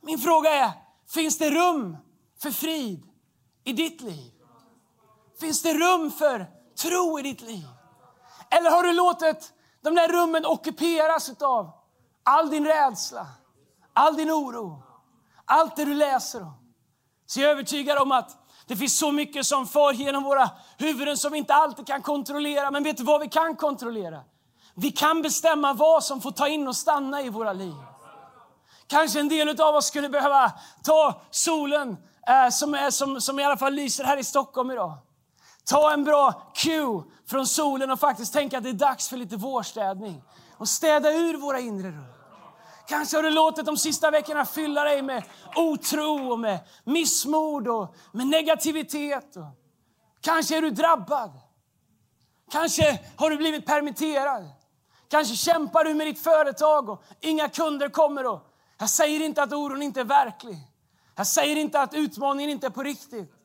Min 0.01 0.19
fråga 0.19 0.49
är, 0.49 0.71
finns 1.09 1.37
det 1.37 1.49
rum 1.49 1.97
för 2.41 2.51
frid 2.51 3.03
i 3.63 3.73
ditt 3.73 4.01
liv? 4.01 4.36
Finns 5.39 5.61
det 5.61 5.73
rum 5.73 6.11
för 6.11 6.45
tro 6.81 7.19
i 7.19 7.21
ditt 7.21 7.41
liv? 7.41 7.67
Eller 8.49 8.69
har 8.69 8.83
du 8.83 8.93
låtit 8.93 9.53
de 9.83 9.95
där 9.95 10.07
rummen 10.07 10.45
ockuperas 10.45 11.41
av 11.41 11.71
all 12.23 12.49
din 12.49 12.65
rädsla, 12.65 13.27
all 13.93 14.15
din 14.15 14.31
oro, 14.31 14.83
allt 15.45 15.75
det 15.75 15.85
du 15.85 15.93
läser 15.93 16.41
om? 16.41 16.53
Så 17.25 17.39
jag 17.39 17.47
är 17.47 17.51
övertygad 17.51 17.97
om 17.97 18.11
att 18.11 18.37
det 18.67 18.75
finns 18.75 18.97
så 18.97 19.11
mycket 19.11 19.45
som 19.45 19.67
far 19.67 19.93
genom 19.93 20.23
våra 20.23 20.49
huvuden 20.77 21.17
som 21.17 21.31
vi 21.31 21.37
inte 21.37 21.53
alltid 21.53 21.87
kan 21.87 22.01
kontrollera. 22.01 22.71
Men 22.71 22.83
vet 22.83 22.97
du 22.97 23.03
vad 23.03 23.21
vi 23.21 23.29
kan 23.29 23.55
kontrollera? 23.55 24.21
Vi 24.75 24.91
kan 24.91 25.21
bestämma 25.21 25.73
vad 25.73 26.03
som 26.03 26.21
får 26.21 26.31
ta 26.31 26.47
in 26.47 26.67
och 26.67 26.75
stanna 26.75 27.21
i 27.21 27.29
våra 27.29 27.53
liv. 27.53 27.75
Kanske 28.87 29.19
en 29.19 29.29
del 29.29 29.61
av 29.61 29.75
oss 29.75 29.85
skulle 29.87 30.09
behöva 30.09 30.51
ta 30.83 31.21
solen 31.31 31.97
eh, 32.27 32.49
som, 32.49 32.73
är, 32.73 32.91
som, 32.91 33.21
som 33.21 33.39
i 33.39 33.43
alla 33.43 33.57
fall 33.57 33.73
lyser 33.73 34.03
här 34.03 34.17
i 34.17 34.23
Stockholm 34.23 34.71
idag. 34.71 34.93
Ta 35.69 35.93
en 35.93 36.03
bra 36.03 36.51
cue 36.55 37.03
från 37.25 37.47
solen 37.47 37.91
och 37.91 37.99
faktiskt 37.99 38.33
tänka 38.33 38.57
att 38.57 38.63
det 38.63 38.69
är 38.69 38.73
dags 38.73 39.09
för 39.09 39.17
lite 39.17 39.35
vårstädning. 39.35 40.23
Och 40.57 40.67
städa 40.67 41.11
ur 41.13 41.37
våra 41.37 41.59
inre 41.59 41.87
rum. 41.87 42.05
Kanske 42.87 43.17
har 43.17 43.23
du 43.23 43.29
låtit 43.29 43.65
de 43.65 43.77
sista 43.77 44.11
veckorna 44.11 44.45
fylla 44.45 44.83
dig 44.83 45.01
med 45.01 45.23
otro 45.55 46.31
och 46.31 46.39
med 46.39 46.59
missmod 46.83 47.67
och 47.67 47.95
med 48.11 48.27
negativitet. 48.27 49.35
Och 49.35 49.43
kanske 50.21 50.57
är 50.57 50.61
du 50.61 50.69
drabbad. 50.69 51.31
Kanske 52.51 52.99
har 53.15 53.29
du 53.29 53.37
blivit 53.37 53.65
permitterad. 53.65 54.49
Kanske 55.09 55.35
kämpar 55.35 55.83
du 55.83 55.93
med 55.93 56.07
ditt 56.07 56.23
företag 56.23 56.89
och 56.89 57.03
inga 57.21 57.49
kunder 57.49 57.89
kommer. 57.89 58.25
Och 58.25 58.41
jag 58.77 58.89
säger 58.89 59.21
inte 59.25 59.43
att 59.43 59.53
oron 59.53 59.81
inte 59.81 59.99
är 59.99 60.05
verklig. 60.05 60.57
Jag 61.15 61.27
säger 61.27 61.55
inte 61.55 61.81
att 61.81 61.93
utmaningen 61.93 62.49
inte 62.49 62.67
är 62.67 62.71
på 62.71 62.83
riktigt. 62.83 63.36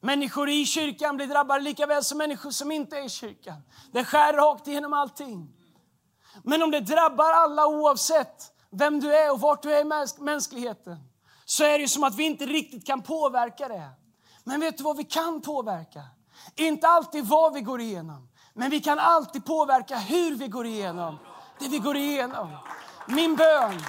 Människor 0.00 0.48
i 0.48 0.66
kyrkan 0.66 1.16
blir 1.16 1.26
drabbade 1.26 1.60
lika 1.60 1.86
väl 1.86 2.04
som 2.04 2.18
människor 2.18 2.50
som 2.50 2.72
inte 2.72 2.98
är 2.98 3.04
i 3.04 3.08
kyrkan. 3.08 3.62
Det 3.92 4.04
skär 4.04 4.32
rakt 4.32 4.68
igenom 4.68 4.92
allting. 4.92 5.48
Men 6.42 6.62
om 6.62 6.70
det 6.70 6.80
drabbar 6.80 7.32
alla 7.32 7.66
oavsett 7.66 8.52
vem 8.70 9.00
du 9.00 9.14
är 9.14 9.32
och 9.32 9.40
vart 9.40 9.62
du 9.62 9.74
är 9.74 9.80
i 9.80 10.20
mänskligheten 10.20 10.96
så 11.44 11.64
är 11.64 11.78
det 11.78 11.88
som 11.88 12.04
att 12.04 12.14
vi 12.14 12.24
inte 12.24 12.46
riktigt 12.46 12.86
kan 12.86 13.02
påverka 13.02 13.68
det. 13.68 13.90
Men 14.44 14.60
vet 14.60 14.76
du 14.76 14.84
vad 14.84 14.96
vi 14.96 15.04
kan 15.04 15.40
påverka? 15.40 16.02
Inte 16.56 16.88
alltid 16.88 17.24
vad 17.24 17.54
vi 17.54 17.60
går 17.60 17.80
igenom, 17.80 18.28
men 18.54 18.70
vi 18.70 18.80
kan 18.80 18.98
alltid 18.98 19.44
påverka 19.44 19.98
hur 19.98 20.34
vi 20.36 20.48
går 20.48 20.66
igenom 20.66 21.18
det 21.58 21.68
vi 21.68 21.78
går 21.78 21.96
igenom. 21.96 22.56
Min 23.06 23.36
bön 23.36 23.82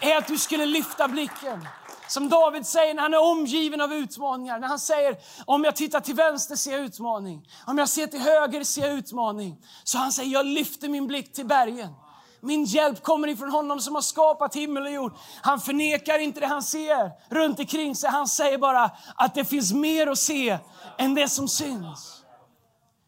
är 0.00 0.16
att 0.16 0.26
du 0.26 0.38
skulle 0.38 0.66
lyfta 0.66 1.08
blicken 1.08 1.68
som 2.08 2.28
David 2.28 2.66
säger 2.66 2.94
när 2.94 3.02
han 3.02 3.14
är 3.14 3.30
omgiven 3.30 3.80
av 3.80 3.92
utmaningar. 3.92 4.58
När 4.58 4.68
han 4.68 4.78
säger, 4.78 5.16
om 5.44 5.64
jag 5.64 5.76
tittar 5.76 6.00
till 6.00 6.14
vänster 6.14 6.56
ser 6.56 6.72
jag 6.72 6.80
utmaning. 6.80 7.48
Om 7.66 7.78
jag 7.78 7.88
ser 7.88 8.06
till 8.06 8.20
höger 8.20 8.64
ser 8.64 8.82
jag 8.86 8.92
utmaning. 8.92 9.56
Så 9.84 9.98
han 9.98 10.12
säger, 10.12 10.32
jag 10.32 10.46
lyfter 10.46 10.88
min 10.88 11.06
blick 11.06 11.32
till 11.32 11.46
bergen. 11.46 11.94
Min 12.40 12.64
hjälp 12.64 13.02
kommer 13.02 13.28
ifrån 13.28 13.50
honom 13.50 13.80
som 13.80 13.94
har 13.94 14.02
skapat 14.02 14.56
himmel 14.56 14.82
och 14.82 14.90
jord. 14.90 15.12
Han 15.42 15.60
förnekar 15.60 16.18
inte 16.18 16.40
det 16.40 16.46
han 16.46 16.62
ser 16.62 17.34
runt 17.34 17.58
omkring 17.58 17.96
sig. 17.96 18.10
Han 18.10 18.28
säger 18.28 18.58
bara 18.58 18.90
att 19.14 19.34
det 19.34 19.44
finns 19.44 19.72
mer 19.72 20.06
att 20.06 20.18
se 20.18 20.58
än 20.98 21.14
det 21.14 21.28
som 21.28 21.48
syns. 21.48 22.24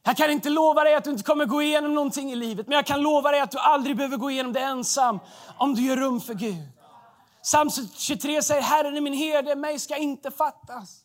Jag 0.05 0.17
kan 0.17 0.31
inte 0.31 0.51
lova 0.51 0.85
dig 0.85 0.95
att 0.95 1.05
du 1.05 1.11
inte 1.11 1.23
kommer 1.23 1.45
gå 1.45 1.63
igenom 1.63 1.95
någonting 1.95 2.33
i 2.33 2.37
livet, 2.37 2.67
men 2.67 2.77
jag 2.77 2.87
kan 2.87 3.03
lova 3.03 3.31
dig 3.31 3.41
att 3.41 3.51
du 3.51 3.59
aldrig 3.59 3.97
behöver 3.97 4.17
gå 4.17 4.31
igenom 4.31 4.53
det 4.53 4.61
ensam 4.61 5.19
om 5.59 5.75
du 5.75 5.83
gör 5.83 5.97
rum 5.97 6.21
för 6.21 6.35
Gud. 6.35 6.76
Psalm 7.47 7.71
23 7.97 8.43
säger 8.43 8.63
Herren 8.63 8.97
är 8.97 9.01
min 9.01 9.13
herde, 9.13 9.57
mig 9.57 9.79
ska 9.79 9.97
inte 9.97 10.31
fattas. 10.31 11.05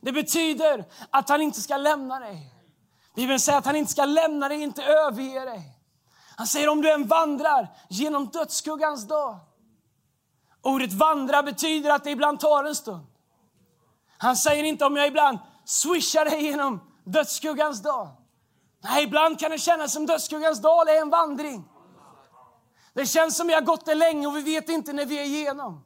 Det 0.00 0.12
betyder 0.12 0.84
att 1.10 1.28
han 1.28 1.42
inte 1.42 1.60
ska 1.60 1.76
lämna 1.76 2.20
dig. 2.20 2.54
Bibeln 3.14 3.40
säger 3.40 3.58
att 3.58 3.66
han 3.66 3.76
inte 3.76 3.92
ska 3.92 4.04
lämna 4.04 4.48
dig, 4.48 4.62
inte 4.62 4.82
överge 4.82 5.44
dig. 5.44 5.78
Han 6.36 6.46
säger 6.46 6.68
om 6.68 6.82
du 6.82 6.92
än 6.92 7.06
vandrar 7.06 7.68
genom 7.88 8.26
dödsskuggans 8.26 9.08
dag. 9.08 9.38
Ordet 10.62 10.92
vandra 10.92 11.42
betyder 11.42 11.90
att 11.90 12.04
det 12.04 12.10
ibland 12.10 12.40
tar 12.40 12.64
en 12.64 12.74
stund. 12.74 13.06
Han 14.18 14.36
säger 14.36 14.64
inte 14.64 14.84
om 14.84 14.96
jag 14.96 15.06
ibland 15.06 15.38
swishar 15.64 16.24
dig 16.24 16.44
genom 16.44 16.80
dödsskuggans 17.04 17.82
dag. 17.82 18.08
Nej, 18.84 19.04
ibland 19.04 19.40
kan 19.40 19.50
det 19.50 19.58
kännas 19.58 19.92
som 19.92 20.06
dödsskuggans 20.06 20.62
dal 20.62 20.88
är 20.88 21.00
en 21.00 21.10
vandring. 21.10 21.64
Det 22.92 23.06
känns 23.06 23.36
som 23.36 23.46
vi 23.46 23.54
har 23.54 23.60
gått 23.60 23.86
det 23.86 23.94
länge 23.94 24.26
och 24.26 24.36
vi 24.36 24.42
vet 24.42 24.68
inte 24.68 24.92
när 24.92 25.06
vi 25.06 25.18
är 25.18 25.24
igenom. 25.24 25.84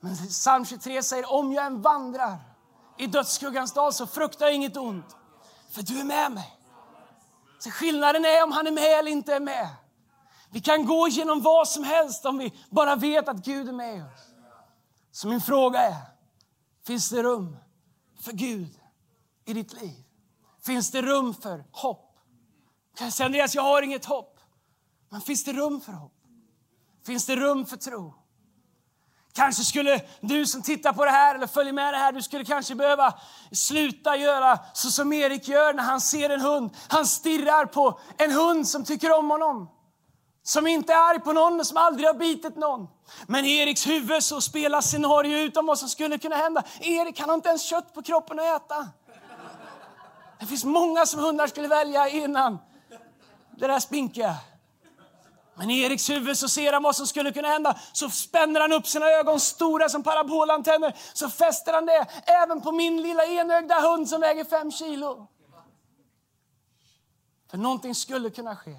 Men 0.00 0.16
psalm 0.16 0.64
23 0.64 1.02
säger, 1.02 1.32
om 1.32 1.52
jag 1.52 1.66
än 1.66 1.82
vandrar 1.82 2.36
i 2.98 3.06
dödsskuggans 3.06 3.72
dal 3.72 3.92
så 3.92 4.06
fruktar 4.06 4.46
jag 4.46 4.54
inget 4.54 4.76
ont, 4.76 5.16
för 5.70 5.82
du 5.82 6.00
är 6.00 6.04
med 6.04 6.32
mig. 6.32 6.58
Så 7.58 7.70
skillnaden 7.70 8.24
är 8.24 8.44
om 8.44 8.52
han 8.52 8.66
är 8.66 8.70
med 8.70 8.98
eller 8.98 9.10
inte 9.10 9.34
är 9.34 9.40
med. 9.40 9.68
Vi 10.50 10.60
kan 10.60 10.86
gå 10.86 11.08
genom 11.08 11.42
vad 11.42 11.68
som 11.68 11.84
helst 11.84 12.24
om 12.24 12.38
vi 12.38 12.52
bara 12.70 12.96
vet 12.96 13.28
att 13.28 13.36
Gud 13.36 13.68
är 13.68 13.72
med 13.72 14.04
oss. 14.04 14.20
Så 15.12 15.28
min 15.28 15.40
fråga 15.40 15.78
är, 15.80 15.96
finns 16.86 17.10
det 17.10 17.22
rum 17.22 17.56
för 18.20 18.32
Gud 18.32 18.80
i 19.44 19.52
ditt 19.52 19.72
liv? 19.72 20.04
Finns 20.62 20.90
det 20.90 21.02
rum 21.02 21.34
för 21.34 21.64
hopp? 21.70 22.16
Kan 22.96 23.06
jag 23.06 23.14
säga 23.14 23.26
Andreas, 23.26 23.54
jag 23.54 23.62
har 23.62 23.82
inget 23.82 24.04
hopp. 24.04 24.33
Men 25.14 25.20
finns 25.20 25.44
det 25.44 25.52
rum 25.52 25.80
för 25.80 25.92
hopp? 25.92 26.12
Finns 27.06 27.26
det 27.26 27.36
rum 27.36 27.66
för 27.66 27.76
tro? 27.76 28.14
Kanske 29.32 29.64
skulle 29.64 30.00
du 30.20 30.46
som 30.46 30.62
tittar 30.62 30.92
på 30.92 31.04
det 31.04 31.10
här 31.10 31.34
eller 31.34 31.46
följer 31.46 31.72
med 31.72 31.94
det 31.94 31.98
här, 31.98 32.12
du 32.12 32.22
skulle 32.22 32.44
kanske 32.44 32.74
behöva 32.74 33.14
sluta 33.52 34.16
göra 34.16 34.58
så 34.72 34.90
som 34.90 35.12
Erik 35.12 35.48
gör 35.48 35.74
när 35.74 35.82
han 35.82 36.00
ser 36.00 36.30
en 36.30 36.40
hund. 36.40 36.70
Han 36.88 37.06
stirrar 37.06 37.66
på 37.66 38.00
en 38.16 38.32
hund 38.32 38.68
som 38.68 38.84
tycker 38.84 39.18
om 39.18 39.30
honom. 39.30 39.70
Som 40.42 40.66
inte 40.66 40.92
är 40.92 41.10
arg 41.10 41.20
på 41.20 41.32
någon 41.32 41.60
och 41.60 41.66
som 41.66 41.76
aldrig 41.76 42.06
har 42.06 42.14
bitit 42.14 42.56
någon. 42.56 42.88
Men 43.26 43.44
i 43.44 43.56
Eriks 43.56 43.86
huvud 43.86 44.22
så 44.22 44.40
spelar 44.40 44.80
scenario 44.80 45.38
ut 45.38 45.56
om 45.56 45.66
vad 45.66 45.78
som 45.78 45.88
skulle 45.88 46.18
kunna 46.18 46.36
hända. 46.36 46.62
Erik 46.80 47.20
han 47.20 47.28
har 47.28 47.36
inte 47.36 47.48
ens 47.48 47.62
kött 47.62 47.94
på 47.94 48.02
kroppen 48.02 48.38
att 48.38 48.62
äta. 48.62 48.88
Det 50.40 50.46
finns 50.46 50.64
många 50.64 51.06
som 51.06 51.20
hundar 51.20 51.46
skulle 51.46 51.68
välja 51.68 52.08
innan 52.08 52.58
det 53.56 53.66
där 53.66 53.80
spinkiga. 53.80 54.36
Men 55.56 55.70
i 55.70 55.82
Eriks 55.82 56.10
huvud 56.10 56.38
så 56.38 56.48
ser 56.48 56.72
han 56.72 56.82
vad 56.82 56.96
som 56.96 57.06
skulle 57.06 57.32
kunna 57.32 57.48
hända. 57.48 57.78
Så 57.92 58.10
spänner 58.10 58.60
han 58.60 58.72
upp 58.72 58.86
sina 58.86 59.06
ögon 59.06 59.40
stora 59.40 59.88
som 59.88 60.02
parabolantenner. 60.02 60.96
Så 61.14 61.30
fäster 61.30 61.72
han 61.72 61.86
det 61.86 62.06
även 62.26 62.60
på 62.60 62.72
min 62.72 63.02
lilla 63.02 63.26
enögda 63.26 63.80
hund 63.80 64.08
som 64.08 64.20
väger 64.20 64.44
fem 64.44 64.72
kilo. 64.72 65.26
För 67.50 67.58
någonting 67.58 67.94
skulle 67.94 68.30
kunna 68.30 68.56
ske. 68.56 68.76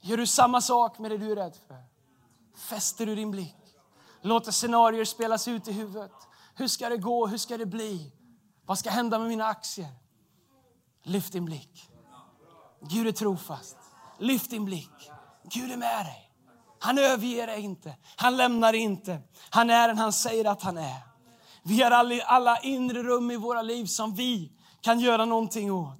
Gör 0.00 0.16
du 0.16 0.26
samma 0.26 0.60
sak 0.60 0.98
med 0.98 1.10
det 1.10 1.18
du 1.18 1.32
är 1.32 1.36
rädd 1.36 1.56
för? 1.68 1.84
Fäster 2.56 3.06
du 3.06 3.14
din 3.14 3.30
blick? 3.30 3.56
Låter 4.20 4.52
scenarier 4.52 5.04
spelas 5.04 5.48
ut 5.48 5.68
i 5.68 5.72
huvudet. 5.72 6.12
Hur 6.54 6.68
ska 6.68 6.88
det 6.88 6.96
gå? 6.96 7.26
Hur 7.26 7.38
ska 7.38 7.56
det 7.56 7.66
bli? 7.66 8.12
Vad 8.66 8.78
ska 8.78 8.90
hända 8.90 9.18
med 9.18 9.28
mina 9.28 9.46
aktier? 9.46 9.88
Lyft 11.02 11.32
din 11.32 11.44
blick. 11.44 11.90
Gud 12.80 13.06
är 13.06 13.12
trofast. 13.12 13.76
Lyft 14.18 14.50
din 14.50 14.64
blick. 14.64 15.10
Gud 15.52 15.72
är 15.72 15.76
med 15.76 16.06
dig. 16.06 16.30
Han 16.78 16.98
överger 16.98 17.46
dig 17.46 17.60
inte. 17.60 17.96
Han 18.16 18.36
lämnar 18.36 18.72
dig 18.72 18.80
inte. 18.80 19.18
Han 19.50 19.70
är 19.70 19.88
den 19.88 19.98
han 19.98 20.12
säger 20.12 20.44
att 20.44 20.62
han 20.62 20.78
är. 20.78 21.00
Vi 21.62 21.82
har 21.82 21.90
alla, 22.26 22.58
inre 22.58 23.02
rum 23.02 23.30
i 23.30 23.36
våra 23.36 23.62
liv 23.62 23.86
som 23.86 24.14
vi 24.14 24.52
kan 24.80 25.00
göra 25.00 25.24
någonting 25.24 25.72
åt. 25.72 25.98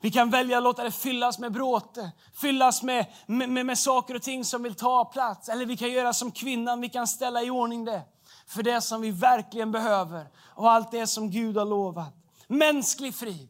Vi 0.00 0.10
kan 0.10 0.30
välja 0.30 0.56
att 0.56 0.62
låta 0.62 0.84
det 0.84 0.90
fyllas 0.90 1.38
med 1.38 1.52
bråte, 1.52 2.12
fyllas 2.34 2.82
med, 2.82 3.06
med, 3.26 3.48
med, 3.48 3.66
med 3.66 3.78
saker 3.78 4.14
och 4.14 4.22
ting 4.22 4.44
som 4.44 4.62
vill 4.62 4.74
ta 4.74 5.04
plats. 5.04 5.48
Eller 5.48 5.66
vi 5.66 5.76
kan 5.76 5.92
göra 5.92 6.12
som 6.12 6.32
kvinnan, 6.32 6.80
vi 6.80 6.88
kan 6.88 7.06
ställa 7.06 7.42
i 7.42 7.50
ordning 7.50 7.84
det 7.84 8.02
för 8.46 8.62
det 8.62 8.80
som 8.80 9.00
vi 9.00 9.10
verkligen 9.10 9.72
behöver 9.72 10.26
och 10.54 10.70
allt 10.70 10.90
det 10.90 11.06
som 11.06 11.30
Gud 11.30 11.56
har 11.56 11.64
lovat. 11.64 12.14
Mänsklig 12.46 13.14
frid, 13.14 13.48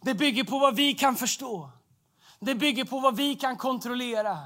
det 0.00 0.14
bygger 0.14 0.44
på 0.44 0.58
vad 0.58 0.76
vi 0.76 0.94
kan 0.94 1.16
förstå. 1.16 1.70
Det 2.40 2.54
bygger 2.54 2.84
på 2.84 3.00
vad 3.00 3.16
vi 3.16 3.34
kan 3.34 3.56
kontrollera. 3.56 4.38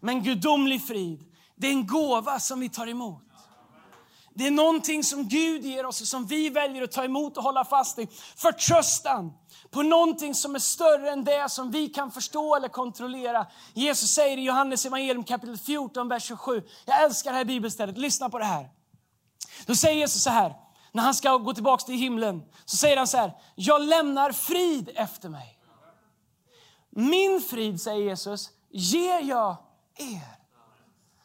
Men 0.00 0.22
gudomlig 0.22 0.86
frid, 0.86 1.24
det 1.56 1.66
är 1.66 1.72
en 1.72 1.86
gåva 1.86 2.40
som 2.40 2.60
vi 2.60 2.68
tar 2.68 2.86
emot. 2.86 3.22
Det 4.34 4.46
är 4.46 4.50
någonting 4.50 5.04
som 5.04 5.28
Gud 5.28 5.64
ger 5.64 5.86
oss 5.86 6.00
och 6.00 6.06
som 6.06 6.26
vi 6.26 6.50
väljer 6.50 6.82
att 6.82 6.92
ta 6.92 7.04
emot 7.04 7.36
och 7.36 7.42
hålla 7.42 7.64
fast 7.64 7.98
i. 7.98 8.08
Förtröstan 8.36 9.32
på 9.70 9.82
någonting 9.82 10.34
som 10.34 10.54
är 10.54 10.58
större 10.58 11.10
än 11.10 11.24
det 11.24 11.48
som 11.48 11.70
vi 11.70 11.88
kan 11.88 12.10
förstå 12.10 12.56
eller 12.56 12.68
kontrollera. 12.68 13.46
Jesus 13.74 14.10
säger 14.10 14.38
i 14.38 14.44
Johannes 14.44 14.86
evangelium 14.86 15.24
kapitel 15.24 15.58
14, 15.58 16.08
vers 16.08 16.24
27. 16.24 16.62
Jag 16.84 17.02
älskar 17.02 17.30
det 17.30 17.36
här 17.36 17.44
bibelstället. 17.44 17.98
Lyssna 17.98 18.30
på 18.30 18.38
det 18.38 18.44
här. 18.44 18.70
Då 19.66 19.74
säger 19.74 19.96
Jesus 19.96 20.22
så 20.22 20.30
här, 20.30 20.54
när 20.92 21.02
han 21.02 21.14
ska 21.14 21.36
gå 21.36 21.54
tillbaka 21.54 21.84
till 21.84 21.94
himlen, 21.94 22.42
så 22.64 22.76
säger 22.76 22.96
han 22.96 23.06
så 23.06 23.16
här, 23.16 23.32
jag 23.54 23.82
lämnar 23.82 24.32
frid 24.32 24.90
efter 24.94 25.28
mig. 25.28 25.58
Min 26.90 27.40
frid, 27.40 27.80
säger 27.80 28.04
Jesus, 28.04 28.50
ger 28.70 29.20
jag 29.20 29.56
er. 29.96 30.36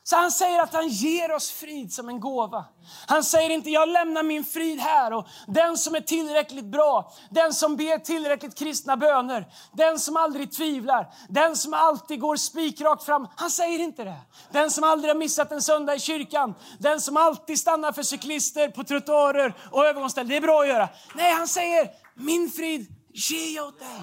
Så 0.04 0.18
han 0.18 0.32
säger 0.32 0.62
att 0.62 0.74
han 0.74 0.88
ger 0.88 1.32
oss 1.32 1.52
frid 1.52 1.94
som 1.94 2.10
en 2.10 2.20
gåva. 2.20 2.66
Han 3.08 3.24
säger 3.24 3.50
inte 3.50 3.70
jag 3.70 3.90
lämnar 3.90 4.24
min 4.24 4.44
frid 4.44 4.80
här 4.80 5.14
och 5.14 5.28
den 5.48 5.78
som 5.78 5.96
är 5.96 6.02
tillräckligt 6.02 6.66
bra, 6.66 7.14
den 7.30 7.54
som 7.54 7.76
ber 7.76 7.98
tillräckligt 7.98 8.56
kristna 8.56 8.98
böner, 8.98 9.48
den 9.74 10.00
som 10.00 10.18
aldrig 10.18 10.52
tvivlar, 10.52 11.14
den 11.30 11.56
som 11.56 11.74
alltid 11.74 12.20
går 12.20 12.36
spikrakt 12.36 13.04
fram. 13.04 13.28
Han 13.36 13.50
säger 13.50 13.80
inte 13.80 14.04
det. 14.04 14.20
Den 14.52 14.72
som 14.72 14.84
aldrig 14.84 15.10
har 15.10 15.16
missat 15.20 15.52
en 15.52 15.62
söndag 15.62 15.96
i 15.96 16.00
kyrkan, 16.00 16.56
den 16.80 17.02
som 17.02 17.18
alltid 17.18 17.60
stannar 17.60 17.92
för 17.92 18.04
cyklister 18.04 18.70
på 18.70 18.84
trottoarer 18.84 19.54
och 19.72 19.86
övergångsställen. 19.86 20.30
Det 20.30 20.38
är 20.38 20.42
bra 20.42 20.62
att 20.62 20.68
göra. 20.68 20.90
Nej, 21.16 21.34
han 21.34 21.48
säger 21.48 21.90
min 22.16 22.50
frid 22.50 22.88
ger 23.14 23.56
jag 23.56 23.68
åt 23.68 23.80
dig. 23.80 24.02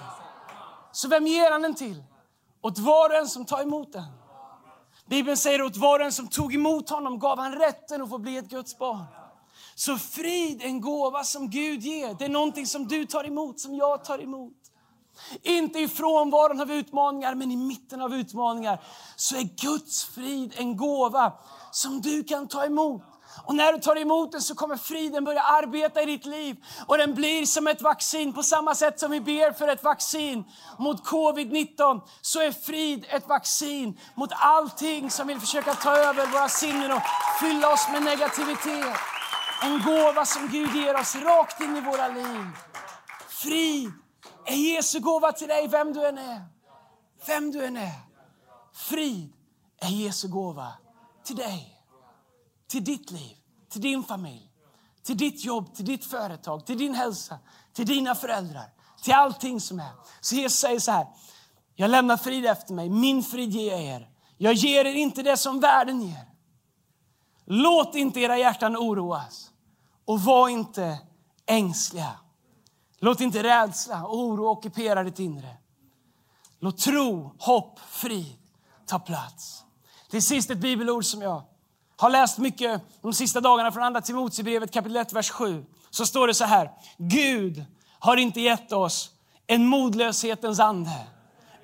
Så 0.93 1.09
vem 1.09 1.27
ger 1.27 1.51
han 1.51 1.63
den 1.63 1.75
till? 1.75 2.05
Åt 2.63 2.79
var 2.79 3.11
och 3.11 3.17
en 3.17 3.29
som 3.29 3.45
tar 3.45 3.63
emot 3.63 3.93
den. 3.93 4.05
Bibeln 5.09 5.37
säger 5.37 5.67
att 5.67 5.77
var 5.77 5.99
och 5.99 6.05
en 6.05 6.13
som 6.13 6.29
tog 6.29 6.55
emot 6.55 6.91
honom 6.91 7.19
gav 7.19 7.39
han 7.39 7.53
rätten 7.53 8.03
att 8.03 8.11
få 8.11 8.19
bli 8.19 8.37
ett 8.37 8.49
Guds 8.49 8.79
barn. 8.79 9.05
Så 9.75 9.99
frid 9.99 10.63
är 10.63 10.67
en 10.67 10.81
gåva 10.81 11.25
som 11.25 11.51
Gud 11.51 11.81
ger. 11.81 12.15
Det 12.19 12.25
är 12.25 12.29
någonting 12.29 12.67
som 12.67 12.89
du 12.89 13.05
tar 13.05 13.25
emot, 13.25 13.61
som 13.61 13.75
jag 13.75 14.05
tar 14.05 14.23
emot. 14.23 14.68
Inte 15.43 15.79
i 15.79 15.89
frånvaron 15.89 16.61
av 16.61 16.73
utmaningar, 16.73 17.35
men 17.35 17.51
i 17.51 17.57
mitten 17.57 18.03
av 18.03 18.15
utmaningar 18.15 18.83
så 19.17 19.37
är 19.37 19.43
Guds 19.43 20.05
frid 20.05 20.55
en 20.57 20.77
gåva 20.77 21.33
som 21.71 22.01
du 22.01 22.25
kan 22.25 22.49
ta 22.49 22.65
emot. 22.65 23.03
Och 23.45 23.55
när 23.55 23.73
du 23.73 23.79
tar 23.79 23.97
emot 23.97 24.33
den 24.33 24.41
så 24.43 24.55
kommer 24.55 24.77
friden 24.77 25.25
börja 25.25 25.43
arbeta 25.43 26.03
i 26.03 26.07
ditt 26.07 26.27
liv. 26.27 26.57
Och 26.87 26.99
den 26.99 27.15
blir 27.15 27.47
som 27.47 27.67
ett 27.67 27.83
vaccin. 27.83 28.33
På 28.33 28.43
samma 28.43 28.75
sätt 28.75 29.01
som 29.01 29.11
vi 29.11 29.21
ber 29.21 29.53
för 29.53 29.69
ett 29.69 29.85
vaccin 29.85 30.45
mot 30.79 31.07
covid-19 31.07 32.01
så 32.21 32.41
är 32.41 32.53
frid 32.53 33.07
ett 33.09 33.29
vaccin 33.29 34.01
mot 34.15 34.31
allting 34.33 35.11
som 35.11 35.27
vill 35.27 35.41
försöka 35.41 35.75
ta 35.75 35.97
över 35.97 36.27
våra 36.27 36.49
sinnen 36.49 36.93
och 36.93 37.03
fylla 37.41 37.73
oss 37.73 37.89
med 37.93 38.03
negativitet. 38.03 38.97
En 39.63 39.83
gåva 39.83 40.25
som 40.25 40.49
Gud 40.49 40.75
ger 40.75 41.01
oss 41.01 41.17
rakt 41.17 41.61
in 41.61 41.77
i 41.77 41.81
våra 41.81 42.09
liv. 42.09 42.47
Frid 43.29 43.93
är 44.49 44.57
Jesu 44.57 45.01
gåva 45.01 45.33
till 45.33 45.49
dig, 45.49 45.69
vem 45.69 45.93
du 45.93 46.07
än 46.07 46.19
är. 46.19 46.43
Vem 47.27 47.51
du 47.51 47.65
än 47.65 47.77
är. 47.77 48.01
Frid 48.73 49.33
är 49.81 49.89
Jesu 49.89 50.29
gåva 50.29 50.73
till 51.25 51.37
dig 51.37 51.79
till 52.69 52.85
ditt 52.85 53.11
liv, 53.11 53.37
till 53.69 53.81
din 53.81 54.05
familj, 54.05 54.51
till 55.03 55.17
ditt 55.17 55.45
jobb, 55.45 55.75
till 55.75 55.85
ditt 55.85 56.05
företag, 56.05 56.67
till 56.67 56.79
din 56.79 56.95
hälsa, 56.95 57.39
till 57.73 57.87
dina 57.87 58.15
föräldrar, 58.15 58.73
till 59.03 59.13
allting 59.13 59.61
som 59.61 59.81
är. 59.81 59.93
Så 60.21 60.35
Jesus 60.35 60.59
säger 60.59 60.81
så 60.81 60.91
här, 60.93 61.07
jag 61.75 61.91
lämnar 61.91 62.17
frid 62.17 62.47
efter 62.47 62.75
mig, 62.75 62.91
min 62.91 63.23
frid 63.23 63.51
ger 63.51 63.73
jag 63.73 63.83
er. 63.83 64.09
Jag 64.37 64.55
ger 64.55 64.85
er 64.85 64.95
inte 64.95 65.23
det 65.23 65.37
som 65.37 65.61
världen 65.61 66.03
ger. 66.03 66.29
Låt 67.45 67.95
inte 67.95 68.21
era 68.21 68.39
hjärtan 68.39 68.77
oroas 68.77 69.51
och 70.05 70.21
var 70.21 70.49
inte 70.49 70.99
ängsliga. 71.47 72.13
Låt 73.01 73.21
inte 73.21 73.43
rädsla 73.43 74.05
och 74.05 74.19
oro 74.19 74.49
ockupera 74.49 75.05
ditt 75.05 75.19
inre. 75.19 75.57
Låt 76.61 76.79
tro, 76.79 77.35
hopp, 77.39 77.81
frid 77.89 78.37
ta 78.87 78.99
plats. 78.99 79.65
Till 80.11 80.23
sist 80.23 80.51
ett 80.51 80.59
bibelord 80.59 81.05
som 81.05 81.23
jag 81.23 81.43
har 81.97 82.11
läst 82.11 82.39
mycket 82.39 82.83
de 83.03 83.13
sista 83.13 83.41
dagarna 83.41 83.73
från 83.73 83.83
Andra 83.83 84.01
Timoteusbrevet 84.01 84.73
kapitel 84.73 84.97
1, 84.97 85.13
vers 85.13 85.31
7. 85.31 85.65
Så 85.91 86.07
står 86.07 86.27
det 86.27 86.35
så 86.35 86.45
här. 86.45 86.71
Gud 86.97 87.65
har 87.99 88.17
inte 88.17 88.41
gett 88.41 88.73
oss 88.73 89.11
en 89.47 89.67
modlöshetens 89.67 90.61
ande, 90.61 91.07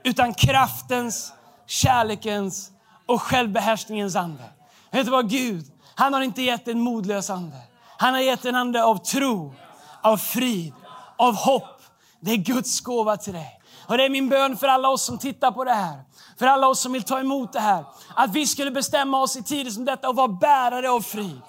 utan 0.03 0.35
kraftens, 0.35 1.33
kärlekens 1.66 2.70
och 3.07 3.23
självbehärskningens 3.23 4.16
ande. 4.16 4.44
Vet 4.90 5.05
du 5.05 5.11
vad 5.11 5.31
Gud, 5.31 5.64
han 5.94 6.14
har 6.14 6.20
inte 6.20 6.42
gett 6.42 6.68
en 6.68 6.81
modlös 6.81 7.31
ande. 7.31 7.57
Han 7.99 8.14
har 8.14 8.20
gett 8.20 8.44
en 8.44 8.55
ande 8.55 8.85
av 8.85 8.97
tro, 8.97 9.55
av 10.03 10.16
frid, 10.16 10.73
av 11.18 11.35
hopp. 11.35 11.83
Det 12.20 12.31
är 12.31 12.37
Guds 12.37 12.81
gåva 12.81 13.16
till 13.16 13.33
dig. 13.33 13.61
Och 13.87 13.98
det 13.98 14.05
är 14.05 14.11
min 14.11 14.29
bön 14.29 14.57
för 14.57 14.68
alla 14.68 14.88
oss 14.88 15.05
som 15.05 15.18
tittar 15.18 15.50
på 15.50 15.64
det 15.64 15.72
här 15.72 16.05
för 16.38 16.46
alla 16.46 16.68
oss 16.68 16.81
som 16.81 16.92
vill 16.92 17.03
ta 17.03 17.20
emot 17.20 17.53
det 17.53 17.61
här. 17.61 17.85
Att 18.14 18.33
vi 18.33 18.46
skulle 18.46 18.70
bestämma 18.70 19.20
oss 19.20 19.37
i 19.37 19.42
tider 19.42 19.70
som 19.70 19.85
detta 19.85 20.09
och 20.09 20.16
vara 20.16 20.29
bärare 20.29 20.90
av 20.90 21.00
frid. 21.00 21.40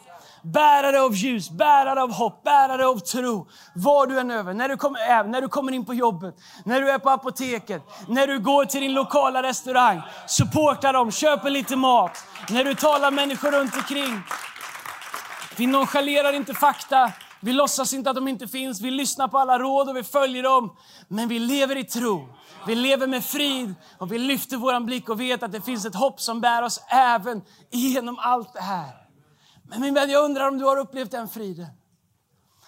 Bärare 0.44 1.02
av 1.02 1.16
ljus, 1.16 1.50
bärare 1.50 2.02
av 2.02 2.12
hopp, 2.12 2.44
bärare 2.44 2.88
av 2.88 3.00
tro. 3.00 3.48
Var 3.76 4.08
du 4.08 4.20
än 4.20 4.32
över, 4.32 4.54
när 4.54 4.70
du, 4.70 4.78
kommer, 4.78 5.20
äh, 5.20 5.28
när 5.28 5.42
du 5.42 5.48
kommer 5.48 5.72
in 5.72 5.86
på 5.86 5.94
jobbet, 5.94 6.36
när 6.66 6.82
du 6.82 6.92
är 6.92 7.00
på 7.00 7.10
apoteket, 7.10 7.82
när 8.08 8.28
du 8.28 8.40
går 8.40 8.66
till 8.66 8.82
din 8.82 8.94
lokala 8.94 9.44
restaurang. 9.44 10.02
Supporta 10.28 10.92
dem, 10.92 11.12
köp 11.12 11.44
lite 11.44 11.76
mat. 11.76 12.26
När 12.50 12.64
du 12.64 12.76
talar 12.76 13.12
människor 13.12 13.52
runt 13.52 13.76
omkring. 13.76 14.22
Vi 15.58 15.68
nonchalerar 15.68 16.34
inte 16.34 16.54
fakta, 16.54 17.12
vi 17.46 17.54
låtsas 17.54 17.94
inte 17.94 18.10
att 18.10 18.16
de 18.16 18.28
inte 18.28 18.48
finns. 18.48 18.82
Vi 18.82 18.92
lyssnar 18.92 19.28
på 19.28 19.38
alla 19.38 19.60
råd 19.60 19.90
och 19.90 19.98
vi 19.98 20.04
följer 20.04 20.44
dem. 20.44 20.78
Men 21.08 21.28
vi 21.28 21.40
lever 21.40 21.76
i 21.76 21.84
tro. 21.84 22.30
Vi 22.68 22.76
lever 22.76 23.08
med 23.08 23.26
frid 23.26 23.76
och 23.98 24.12
vi 24.12 24.18
lyfter 24.18 24.58
vår 24.58 24.80
blick 24.80 25.10
och 25.10 25.20
vet 25.20 25.44
att 25.44 25.52
det 25.52 25.62
finns 25.62 25.86
ett 25.86 25.96
hopp 25.96 26.22
som 26.22 26.42
bär 26.42 26.62
oss 26.62 26.82
även 26.88 27.42
genom 27.72 28.20
allt 28.20 28.54
det 28.54 28.62
här. 28.62 29.08
Men 29.64 29.82
min 29.82 29.94
vän, 29.94 30.10
jag 30.10 30.26
undrar 30.26 30.48
om 30.48 30.58
du 30.58 30.66
har 30.66 30.78
upplevt 30.78 31.12
den 31.12 31.30
friden. 31.30 31.68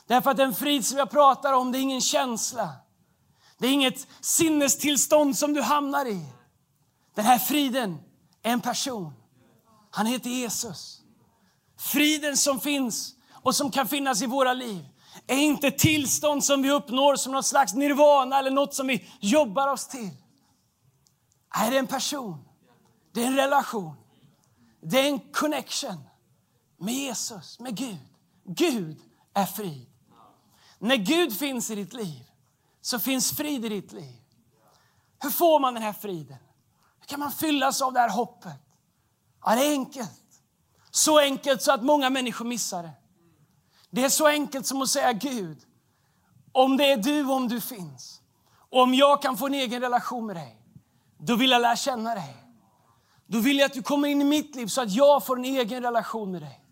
Därför 0.07 0.31
att 0.31 0.37
den 0.37 0.55
frid 0.55 0.85
som 0.85 0.97
jag 0.97 1.09
pratar 1.09 1.53
om, 1.53 1.71
det 1.71 1.77
är 1.77 1.81
ingen 1.81 2.01
känsla. 2.01 2.69
Det 3.57 3.67
är 3.67 3.71
inget 3.71 4.07
sinnestillstånd 4.21 5.37
som 5.37 5.53
du 5.53 5.61
hamnar 5.61 6.05
i. 6.05 6.25
Den 7.15 7.25
här 7.25 7.39
friden 7.39 7.97
är 8.43 8.51
en 8.51 8.61
person. 8.61 9.13
Han 9.91 10.05
heter 10.05 10.29
Jesus. 10.29 11.01
Friden 11.77 12.37
som 12.37 12.59
finns 12.59 13.16
och 13.47 13.55
som 13.55 13.71
kan 13.71 13.87
finnas 13.87 14.21
i 14.21 14.25
våra 14.25 14.53
liv 14.53 14.85
är 15.27 15.37
inte 15.37 15.71
tillstånd 15.71 16.43
som 16.43 16.61
vi 16.61 16.71
uppnår 16.71 17.15
som 17.15 17.31
något 17.31 17.45
slags 17.45 17.73
nirvana 17.73 18.39
eller 18.39 18.51
något 18.51 18.73
som 18.73 18.87
vi 18.87 19.09
jobbar 19.19 19.67
oss 19.67 19.87
till. 19.87 20.09
Nej, 21.57 21.69
det 21.69 21.75
är 21.75 21.79
en 21.79 21.87
person. 21.87 22.45
Det 23.13 23.23
är 23.23 23.27
en 23.27 23.35
relation. 23.35 23.95
Det 24.81 24.99
är 24.99 25.07
en 25.07 25.19
connection 25.19 26.03
med 26.77 26.93
Jesus, 26.93 27.59
med 27.59 27.75
Gud. 27.75 27.97
Gud 28.43 29.01
är 29.33 29.45
frid. 29.45 29.87
När 30.79 30.97
Gud 30.97 31.37
finns 31.37 31.71
i 31.71 31.75
ditt 31.75 31.93
liv 31.93 32.23
så 32.81 32.99
finns 32.99 33.31
frid 33.31 33.65
i 33.65 33.69
ditt 33.69 33.91
liv. 33.91 34.15
Hur 35.21 35.29
får 35.29 35.59
man 35.59 35.73
den 35.73 35.83
här 35.83 35.93
friden? 35.93 36.37
Hur 36.99 37.05
kan 37.05 37.19
man 37.19 37.31
fyllas 37.31 37.81
av 37.81 37.93
det 37.93 37.99
här 37.99 38.09
hoppet? 38.09 38.61
Ja, 39.45 39.55
det 39.55 39.65
är 39.65 39.71
enkelt. 39.71 40.21
Så 40.91 41.19
enkelt 41.19 41.61
så 41.61 41.71
att 41.71 41.83
många 41.83 42.09
människor 42.09 42.45
missar 42.45 42.83
det. 42.83 42.91
Det 43.89 44.03
är 44.03 44.09
så 44.09 44.27
enkelt 44.27 44.65
som 44.65 44.81
att 44.81 44.89
säga 44.89 45.13
Gud, 45.13 45.57
om 46.51 46.77
det 46.77 46.91
är 46.91 46.97
du, 46.97 47.31
om 47.31 47.47
du 47.47 47.61
finns, 47.61 48.21
och 48.69 48.81
om 48.81 48.93
jag 48.93 49.21
kan 49.21 49.37
få 49.37 49.47
en 49.47 49.53
egen 49.53 49.81
relation 49.81 50.25
med 50.25 50.35
dig, 50.35 50.57
då 51.17 51.35
vill 51.35 51.51
jag 51.51 51.61
lära 51.61 51.75
känna 51.75 52.15
dig. 52.15 52.35
Då 53.27 53.39
vill 53.39 53.57
jag 53.57 53.65
att 53.65 53.73
du 53.73 53.83
kommer 53.83 54.07
in 54.07 54.21
i 54.21 54.23
mitt 54.23 54.55
liv 54.55 54.67
så 54.67 54.81
att 54.81 54.91
jag 54.91 55.25
får 55.25 55.37
en 55.37 55.45
egen 55.45 55.83
relation 55.83 56.31
med 56.31 56.41
dig. 56.41 56.63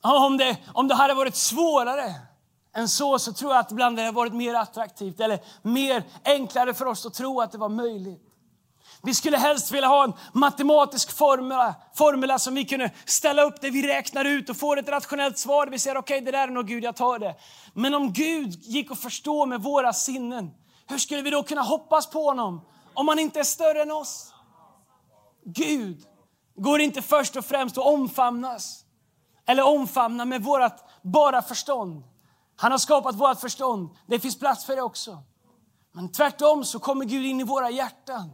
Om 0.00 0.36
det, 0.36 0.56
om 0.74 0.88
det 0.88 0.94
hade 0.94 1.14
varit 1.14 1.36
svårare 1.36 2.14
än 2.74 2.88
så, 2.88 3.18
så 3.18 3.32
tror 3.32 3.52
jag 3.52 3.60
att 3.60 3.72
ibland 3.72 3.96
det 3.96 4.02
hade 4.02 4.14
varit 4.14 4.34
mer 4.34 4.54
attraktivt 4.54 5.20
eller 5.20 5.40
mer 5.62 6.04
enklare 6.24 6.74
för 6.74 6.86
oss 6.86 7.06
att 7.06 7.14
tro 7.14 7.40
att 7.40 7.52
det 7.52 7.58
var 7.58 7.68
möjligt. 7.68 8.25
Vi 9.02 9.14
skulle 9.14 9.36
helst 9.36 9.72
vilja 9.72 9.88
ha 9.88 10.04
en 10.04 10.12
matematisk 10.32 11.16
formula, 11.16 11.74
formula 11.94 12.38
som 12.38 12.54
vi 12.54 12.64
kunde 12.64 12.90
ställa 13.04 13.42
upp 13.42 13.60
där 13.60 13.70
vi 13.70 13.88
räknar 13.88 14.24
ut 14.24 14.50
och 14.50 14.56
får 14.56 14.78
ett 14.78 14.88
rationellt 14.88 15.38
svar. 15.38 15.66
Vi 15.66 15.78
säger 15.78 15.96
okej, 15.96 16.14
okay, 16.14 16.24
det 16.24 16.38
där 16.38 16.48
är 16.48 16.52
nog 16.52 16.66
Gud, 16.66 16.84
jag 16.84 16.96
tar 16.96 17.18
det. 17.18 17.34
Men 17.74 17.94
om 17.94 18.12
Gud 18.12 18.52
gick 18.62 18.90
att 18.90 19.00
förstå 19.00 19.46
med 19.46 19.62
våra 19.62 19.92
sinnen, 19.92 20.50
hur 20.88 20.98
skulle 20.98 21.22
vi 21.22 21.30
då 21.30 21.42
kunna 21.42 21.62
hoppas 21.62 22.06
på 22.06 22.22
honom 22.22 22.60
om 22.94 23.08
han 23.08 23.18
inte 23.18 23.40
är 23.40 23.44
större 23.44 23.82
än 23.82 23.90
oss? 23.90 24.32
Gud 25.44 26.04
går 26.56 26.80
inte 26.80 27.02
först 27.02 27.36
och 27.36 27.44
främst 27.44 27.78
att 27.78 27.84
omfamnas 27.84 28.84
eller 29.46 29.62
omfamna 29.62 30.24
med 30.24 30.42
vårt 30.42 30.80
bara 31.02 31.42
förstånd. 31.42 32.04
Han 32.56 32.70
har 32.70 32.78
skapat 32.78 33.14
vårt 33.14 33.40
förstånd. 33.40 33.90
Det 34.06 34.20
finns 34.20 34.38
plats 34.38 34.64
för 34.64 34.76
det 34.76 34.82
också. 34.82 35.22
Men 35.92 36.12
tvärtom 36.12 36.64
så 36.64 36.78
kommer 36.78 37.04
Gud 37.04 37.26
in 37.26 37.40
i 37.40 37.44
våra 37.44 37.70
hjärtan 37.70 38.30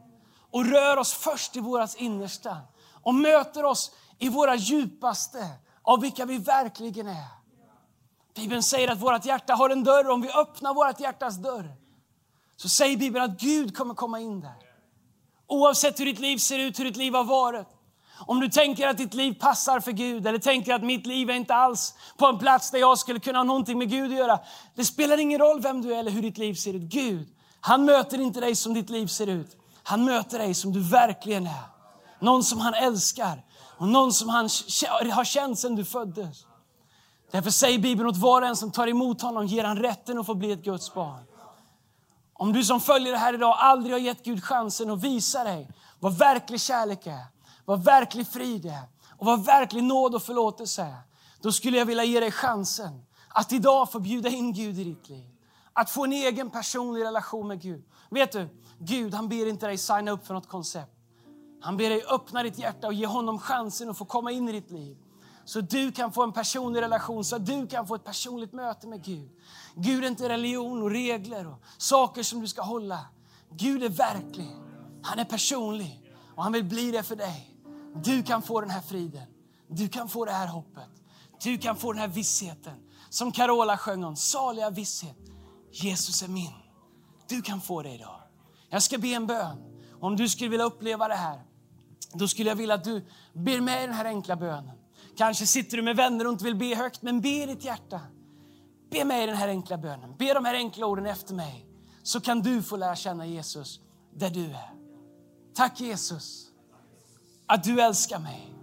och 0.53 0.65
rör 0.65 0.97
oss 0.97 1.13
först 1.13 1.57
i 1.57 1.61
vårt 1.61 1.95
innersta 1.97 2.57
och 3.03 3.15
möter 3.15 3.65
oss 3.65 3.93
i 4.19 4.29
våra 4.29 4.55
djupaste 4.55 5.49
av 5.83 6.01
vilka 6.01 6.25
vi 6.25 6.39
verkligen 6.39 7.09
är. 7.09 7.27
Bibeln 8.35 8.63
säger 8.63 8.89
att 8.89 9.01
vårt 9.01 9.25
hjärta 9.25 9.55
har 9.55 9.71
en 9.71 9.85
dörr. 9.85 10.09
Om 10.09 10.23
vi 10.23 10.31
öppnar 10.31 10.75
vårt 10.75 11.01
hjärtas 11.01 11.37
dörr 11.37 11.75
så 12.57 12.69
säger 12.69 12.97
Bibeln 12.97 13.25
att 13.25 13.41
Gud 13.41 13.77
kommer 13.77 13.95
komma 13.95 14.21
in 14.21 14.41
där. 14.41 14.55
Oavsett 15.47 16.01
hur 16.01 16.05
ditt 16.05 16.19
liv 16.19 16.39
ser 16.39 16.59
ut, 16.59 16.79
hur 16.79 16.85
ditt 16.85 16.97
liv 16.97 17.15
har 17.15 17.25
varit. 17.25 17.67
Om 18.27 18.41
du 18.41 18.49
tänker 18.49 18.89
att 18.89 18.97
ditt 18.97 19.15
liv 19.15 19.33
passar 19.41 19.81
för 19.81 19.93
Gud 19.93 20.27
eller 20.27 20.39
tänker 20.39 20.75
att 20.75 20.83
mitt 20.83 21.07
liv 21.07 21.31
är 21.31 21.35
inte 21.35 21.55
alls 21.55 21.95
på 22.17 22.27
en 22.27 22.39
plats 22.39 22.71
där 22.71 22.79
jag 22.79 22.99
skulle 22.99 23.21
kunna 23.21 23.39
ha 23.39 23.45
någonting 23.45 23.79
med 23.79 23.91
Gud 23.91 24.13
att 24.13 24.19
göra. 24.19 24.41
Det 24.75 24.85
spelar 24.85 25.19
ingen 25.19 25.39
roll 25.39 25.61
vem 25.61 25.83
du 25.83 25.95
är 25.95 25.99
eller 25.99 26.11
hur 26.11 26.23
ditt 26.23 26.39
liv 26.39 26.55
ser 26.55 26.75
ut. 26.75 26.83
Gud, 26.83 27.29
han 27.61 27.85
möter 27.85 28.21
inte 28.21 28.41
dig 28.41 28.57
som 28.57 28.75
ditt 28.75 28.91
liv 28.91 29.07
ser 29.07 29.27
ut. 29.27 29.57
Han 29.83 30.05
möter 30.05 30.39
dig 30.39 30.55
som 30.55 30.73
du 30.73 30.81
verkligen 30.81 31.47
är. 31.47 31.65
Någon 32.21 32.45
som 32.45 32.61
han 32.61 32.75
älskar 32.75 33.45
och 33.79 33.89
någon 33.89 34.13
som 34.13 34.29
han 34.29 34.43
har 35.13 35.25
känt 35.25 35.59
sedan 35.59 35.77
du 35.77 35.85
föddes. 35.85 36.47
Därför 37.31 37.51
säger 37.51 37.79
Bibeln 37.79 38.09
åt 38.09 38.17
var 38.17 38.43
och 38.43 38.49
en 38.49 38.57
som 38.57 38.71
tar 38.71 38.87
emot 38.87 39.23
honom 39.23 39.47
ger 39.47 39.65
han 39.65 39.77
rätten 39.77 40.19
att 40.19 40.27
få 40.27 40.35
bli 40.35 40.53
ett 40.53 40.65
Guds 40.65 40.95
barn. 40.95 41.25
Om 42.35 42.53
du 42.53 42.65
som 42.65 42.81
följer 42.81 43.13
det 43.13 43.19
här 43.19 43.35
idag 43.35 43.57
aldrig 43.59 43.95
har 43.95 44.01
gett 44.01 44.25
Gud 44.25 44.45
chansen 44.45 44.91
att 44.91 45.03
visa 45.03 45.45
dig 45.45 45.71
vad 46.01 46.19
verklig 46.19 46.61
kärlek 46.61 47.07
är, 47.07 47.25
vad 47.65 47.85
verklig 47.85 48.27
frid 48.27 48.67
är 48.67 48.83
och 49.19 49.27
vad 49.27 49.45
verklig 49.45 49.85
nåd 49.85 50.15
och 50.15 50.23
förlåtelse 50.23 50.83
är. 50.83 50.97
Då 51.41 51.53
skulle 51.53 51.79
jag 51.79 51.87
vilja 51.87 52.05
ge 52.05 52.21
dig 52.21 52.31
chansen 52.31 53.05
att 53.29 53.53
idag 53.53 53.93
få 53.93 54.01
bjuda 54.01 54.29
in 54.29 54.53
Gud 54.53 54.79
i 54.79 54.85
ditt 54.85 55.09
liv. 55.09 55.31
Att 55.73 55.91
få 55.91 56.05
en 56.05 56.13
egen 56.13 56.51
personlig 56.51 57.05
relation 57.05 57.49
med 57.49 57.63
Gud. 57.63 57.85
Vet 58.11 58.33
du, 58.33 58.49
Gud 58.85 59.15
han 59.15 59.29
ber 59.29 59.47
inte 59.47 59.67
dig 59.67 59.79
signa 59.79 60.11
upp 60.11 60.27
för 60.27 60.35
något 60.35 60.49
koncept. 60.49 60.97
Han 61.61 61.77
ber 61.77 61.91
dig 61.91 62.05
öppna 62.11 62.43
ditt 62.43 62.59
hjärta 62.59 62.87
och 62.87 62.95
ge 62.95 63.07
honom 63.07 63.39
chansen 63.39 63.91
att 63.91 63.99
få 63.99 64.05
komma 64.05 64.33
in 64.33 64.49
i 64.49 64.53
ditt 64.53 64.71
liv. 64.71 64.97
Så 65.45 65.61
du 65.61 65.93
kan 65.93 66.13
få 66.13 66.23
en 66.23 66.33
personlig 66.33 66.81
relation, 66.81 67.25
så 67.25 67.39
du 67.39 67.67
kan 67.67 67.87
få 67.87 67.95
ett 67.95 68.05
personligt 68.05 68.53
möte 68.53 68.87
med 68.87 69.05
Gud. 69.05 69.31
Gud 69.75 70.05
är 70.05 70.09
inte 70.09 70.29
religion 70.29 70.83
och 70.83 70.91
regler 70.91 71.47
och 71.47 71.63
saker 71.79 72.23
som 72.23 72.41
du 72.41 72.49
ska 72.49 72.63
hålla. 72.63 73.07
Gud 73.51 73.83
är 73.83 73.89
verklig, 73.89 74.57
han 75.03 75.19
är 75.19 75.25
personlig 75.25 76.13
och 76.37 76.43
han 76.43 76.53
vill 76.53 76.65
bli 76.65 76.91
det 76.91 77.03
för 77.03 77.17
dig. 77.17 77.57
Du 78.05 78.23
kan 78.23 78.43
få 78.43 78.61
den 78.61 78.71
här 78.71 78.81
friden, 78.81 79.27
du 79.69 79.89
kan 79.89 80.09
få 80.09 80.25
det 80.25 80.33
här 80.33 80.47
hoppet, 80.47 80.91
du 81.43 81.59
kan 81.59 81.77
få 81.77 81.93
den 81.93 82.01
här 82.01 82.09
vissheten. 82.09 82.77
Som 83.11 83.33
Carola 83.33 83.79
sjöng 83.79 84.05
om, 84.05 84.17
saliga 84.17 84.71
visshet. 84.71 85.17
Jesus 85.71 86.23
är 86.23 86.29
min. 86.29 86.53
Du 87.29 87.43
kan 87.43 87.61
få 87.61 87.83
det 87.83 87.95
idag. 87.95 88.22
Jag 88.73 88.83
ska 88.83 88.99
be 88.99 89.09
en 89.09 89.27
bön. 89.27 89.57
Om 90.01 90.17
du 90.17 90.29
skulle 90.29 90.51
vilja 90.51 90.67
uppleva 90.67 91.09
det 91.09 91.15
här, 91.15 91.43
då 92.13 92.29
skulle 92.29 92.49
jag 92.49 92.57
vilja 92.57 92.75
att 92.75 92.85
du 92.85 93.05
ber 93.33 93.61
med 93.61 93.85
i 93.85 93.87
den 93.87 93.95
här 93.95 94.05
enkla 94.05 94.37
bönen. 94.37 94.77
Kanske 95.17 95.47
sitter 95.47 95.77
du 95.77 95.83
med 95.83 95.97
vänner 95.97 96.27
och 96.27 96.33
inte 96.33 96.45
vill 96.45 96.57
be 96.57 96.75
högt, 96.75 97.03
men 97.03 97.21
be 97.21 97.29
i 97.29 97.47
ditt 97.47 97.65
hjärta. 97.65 98.01
Be 98.91 99.05
med 99.05 99.25
i 99.25 99.27
den 99.27 99.37
här 99.37 99.49
enkla 99.49 99.79
bönen. 99.79 100.17
Be 100.17 100.35
de 100.35 100.45
här 100.45 100.55
enkla 100.55 100.87
orden 100.87 101.07
efter 101.07 101.35
mig. 101.35 101.67
Så 102.03 102.21
kan 102.21 102.41
du 102.41 102.63
få 102.63 102.77
lära 102.77 102.97
känna 102.97 103.27
Jesus 103.27 103.81
där 104.15 104.31
du 104.31 104.45
är. 104.45 104.71
Tack 105.55 105.81
Jesus 105.81 106.47
att 107.47 107.65
du 107.65 107.81
älskar 107.81 108.19
mig. 108.19 108.55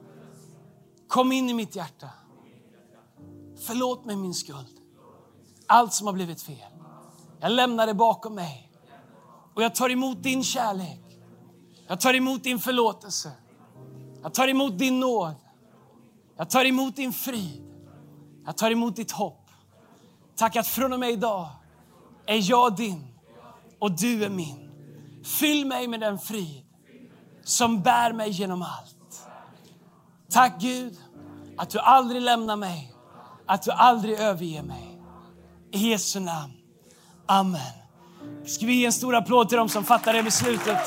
Kom 1.07 1.31
in 1.31 1.49
i 1.49 1.53
mitt 1.53 1.75
hjärta. 1.75 2.09
Förlåt 3.65 4.05
mig 4.05 4.15
min 4.15 4.33
skuld. 4.33 4.79
Allt 5.67 5.93
som 5.93 6.07
har 6.07 6.13
blivit 6.13 6.41
fel. 6.41 6.73
Jag 7.39 7.51
lämnar 7.51 7.87
det 7.87 7.93
bakom 7.93 8.35
mig. 8.35 8.68
Och 9.59 9.63
jag 9.63 9.75
tar 9.75 9.89
emot 9.89 10.23
din 10.23 10.43
kärlek. 10.43 11.01
Jag 11.87 11.99
tar 11.99 12.13
emot 12.13 12.43
din 12.43 12.59
förlåtelse. 12.59 13.31
Jag 14.21 14.33
tar 14.33 14.47
emot 14.47 14.77
din 14.77 14.99
nåd. 14.99 15.35
Jag 16.37 16.49
tar 16.49 16.65
emot 16.65 16.95
din 16.95 17.13
frid. 17.13 17.63
Jag 18.45 18.57
tar 18.57 18.71
emot 18.71 18.95
ditt 18.95 19.11
hopp. 19.11 19.49
Tack 20.35 20.55
att 20.55 20.67
från 20.67 20.93
och 20.93 20.99
med 20.99 21.09
idag 21.09 21.49
är 22.25 22.49
jag 22.49 22.75
din 22.75 23.07
och 23.79 23.91
du 23.91 24.23
är 24.23 24.29
min. 24.29 24.71
Fyll 25.23 25.65
mig 25.65 25.87
med 25.87 25.99
den 25.99 26.19
frid 26.19 26.65
som 27.43 27.81
bär 27.81 28.13
mig 28.13 28.29
genom 28.29 28.61
allt. 28.61 29.27
Tack 30.29 30.61
Gud 30.61 30.97
att 31.57 31.69
du 31.69 31.79
aldrig 31.79 32.21
lämnar 32.21 32.55
mig, 32.55 32.93
att 33.45 33.63
du 33.63 33.71
aldrig 33.71 34.19
överger 34.19 34.63
mig. 34.63 35.01
I 35.71 35.89
Jesu 35.89 36.19
namn. 36.19 36.53
Amen. 37.25 37.78
Ska 38.45 38.65
vi 38.65 38.73
ge 38.73 38.85
en 38.85 38.91
stor 38.91 39.15
applåd 39.15 39.49
till 39.49 39.57
dem 39.57 39.69
som 39.69 39.83
fattar 39.83 40.13
det 40.13 40.23
beslutet? 40.23 40.77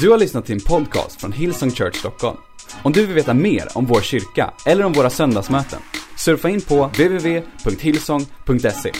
Du 0.00 0.10
har 0.10 0.18
lyssnat 0.18 0.46
till 0.46 0.54
en 0.54 0.60
podcast 0.60 1.20
från 1.20 1.32
Hillsong 1.32 1.70
Church 1.70 1.96
Stockholm. 1.96 2.36
Om 2.82 2.92
du 2.92 3.06
vill 3.06 3.14
veta 3.14 3.34
mer 3.34 3.68
om 3.74 3.86
vår 3.86 4.00
kyrka 4.00 4.54
eller 4.66 4.84
om 4.84 4.92
våra 4.92 5.10
söndagsmöten, 5.10 5.78
surfa 6.16 6.48
in 6.48 6.60
på 6.60 6.86
www.hillsong.se. 6.86 8.92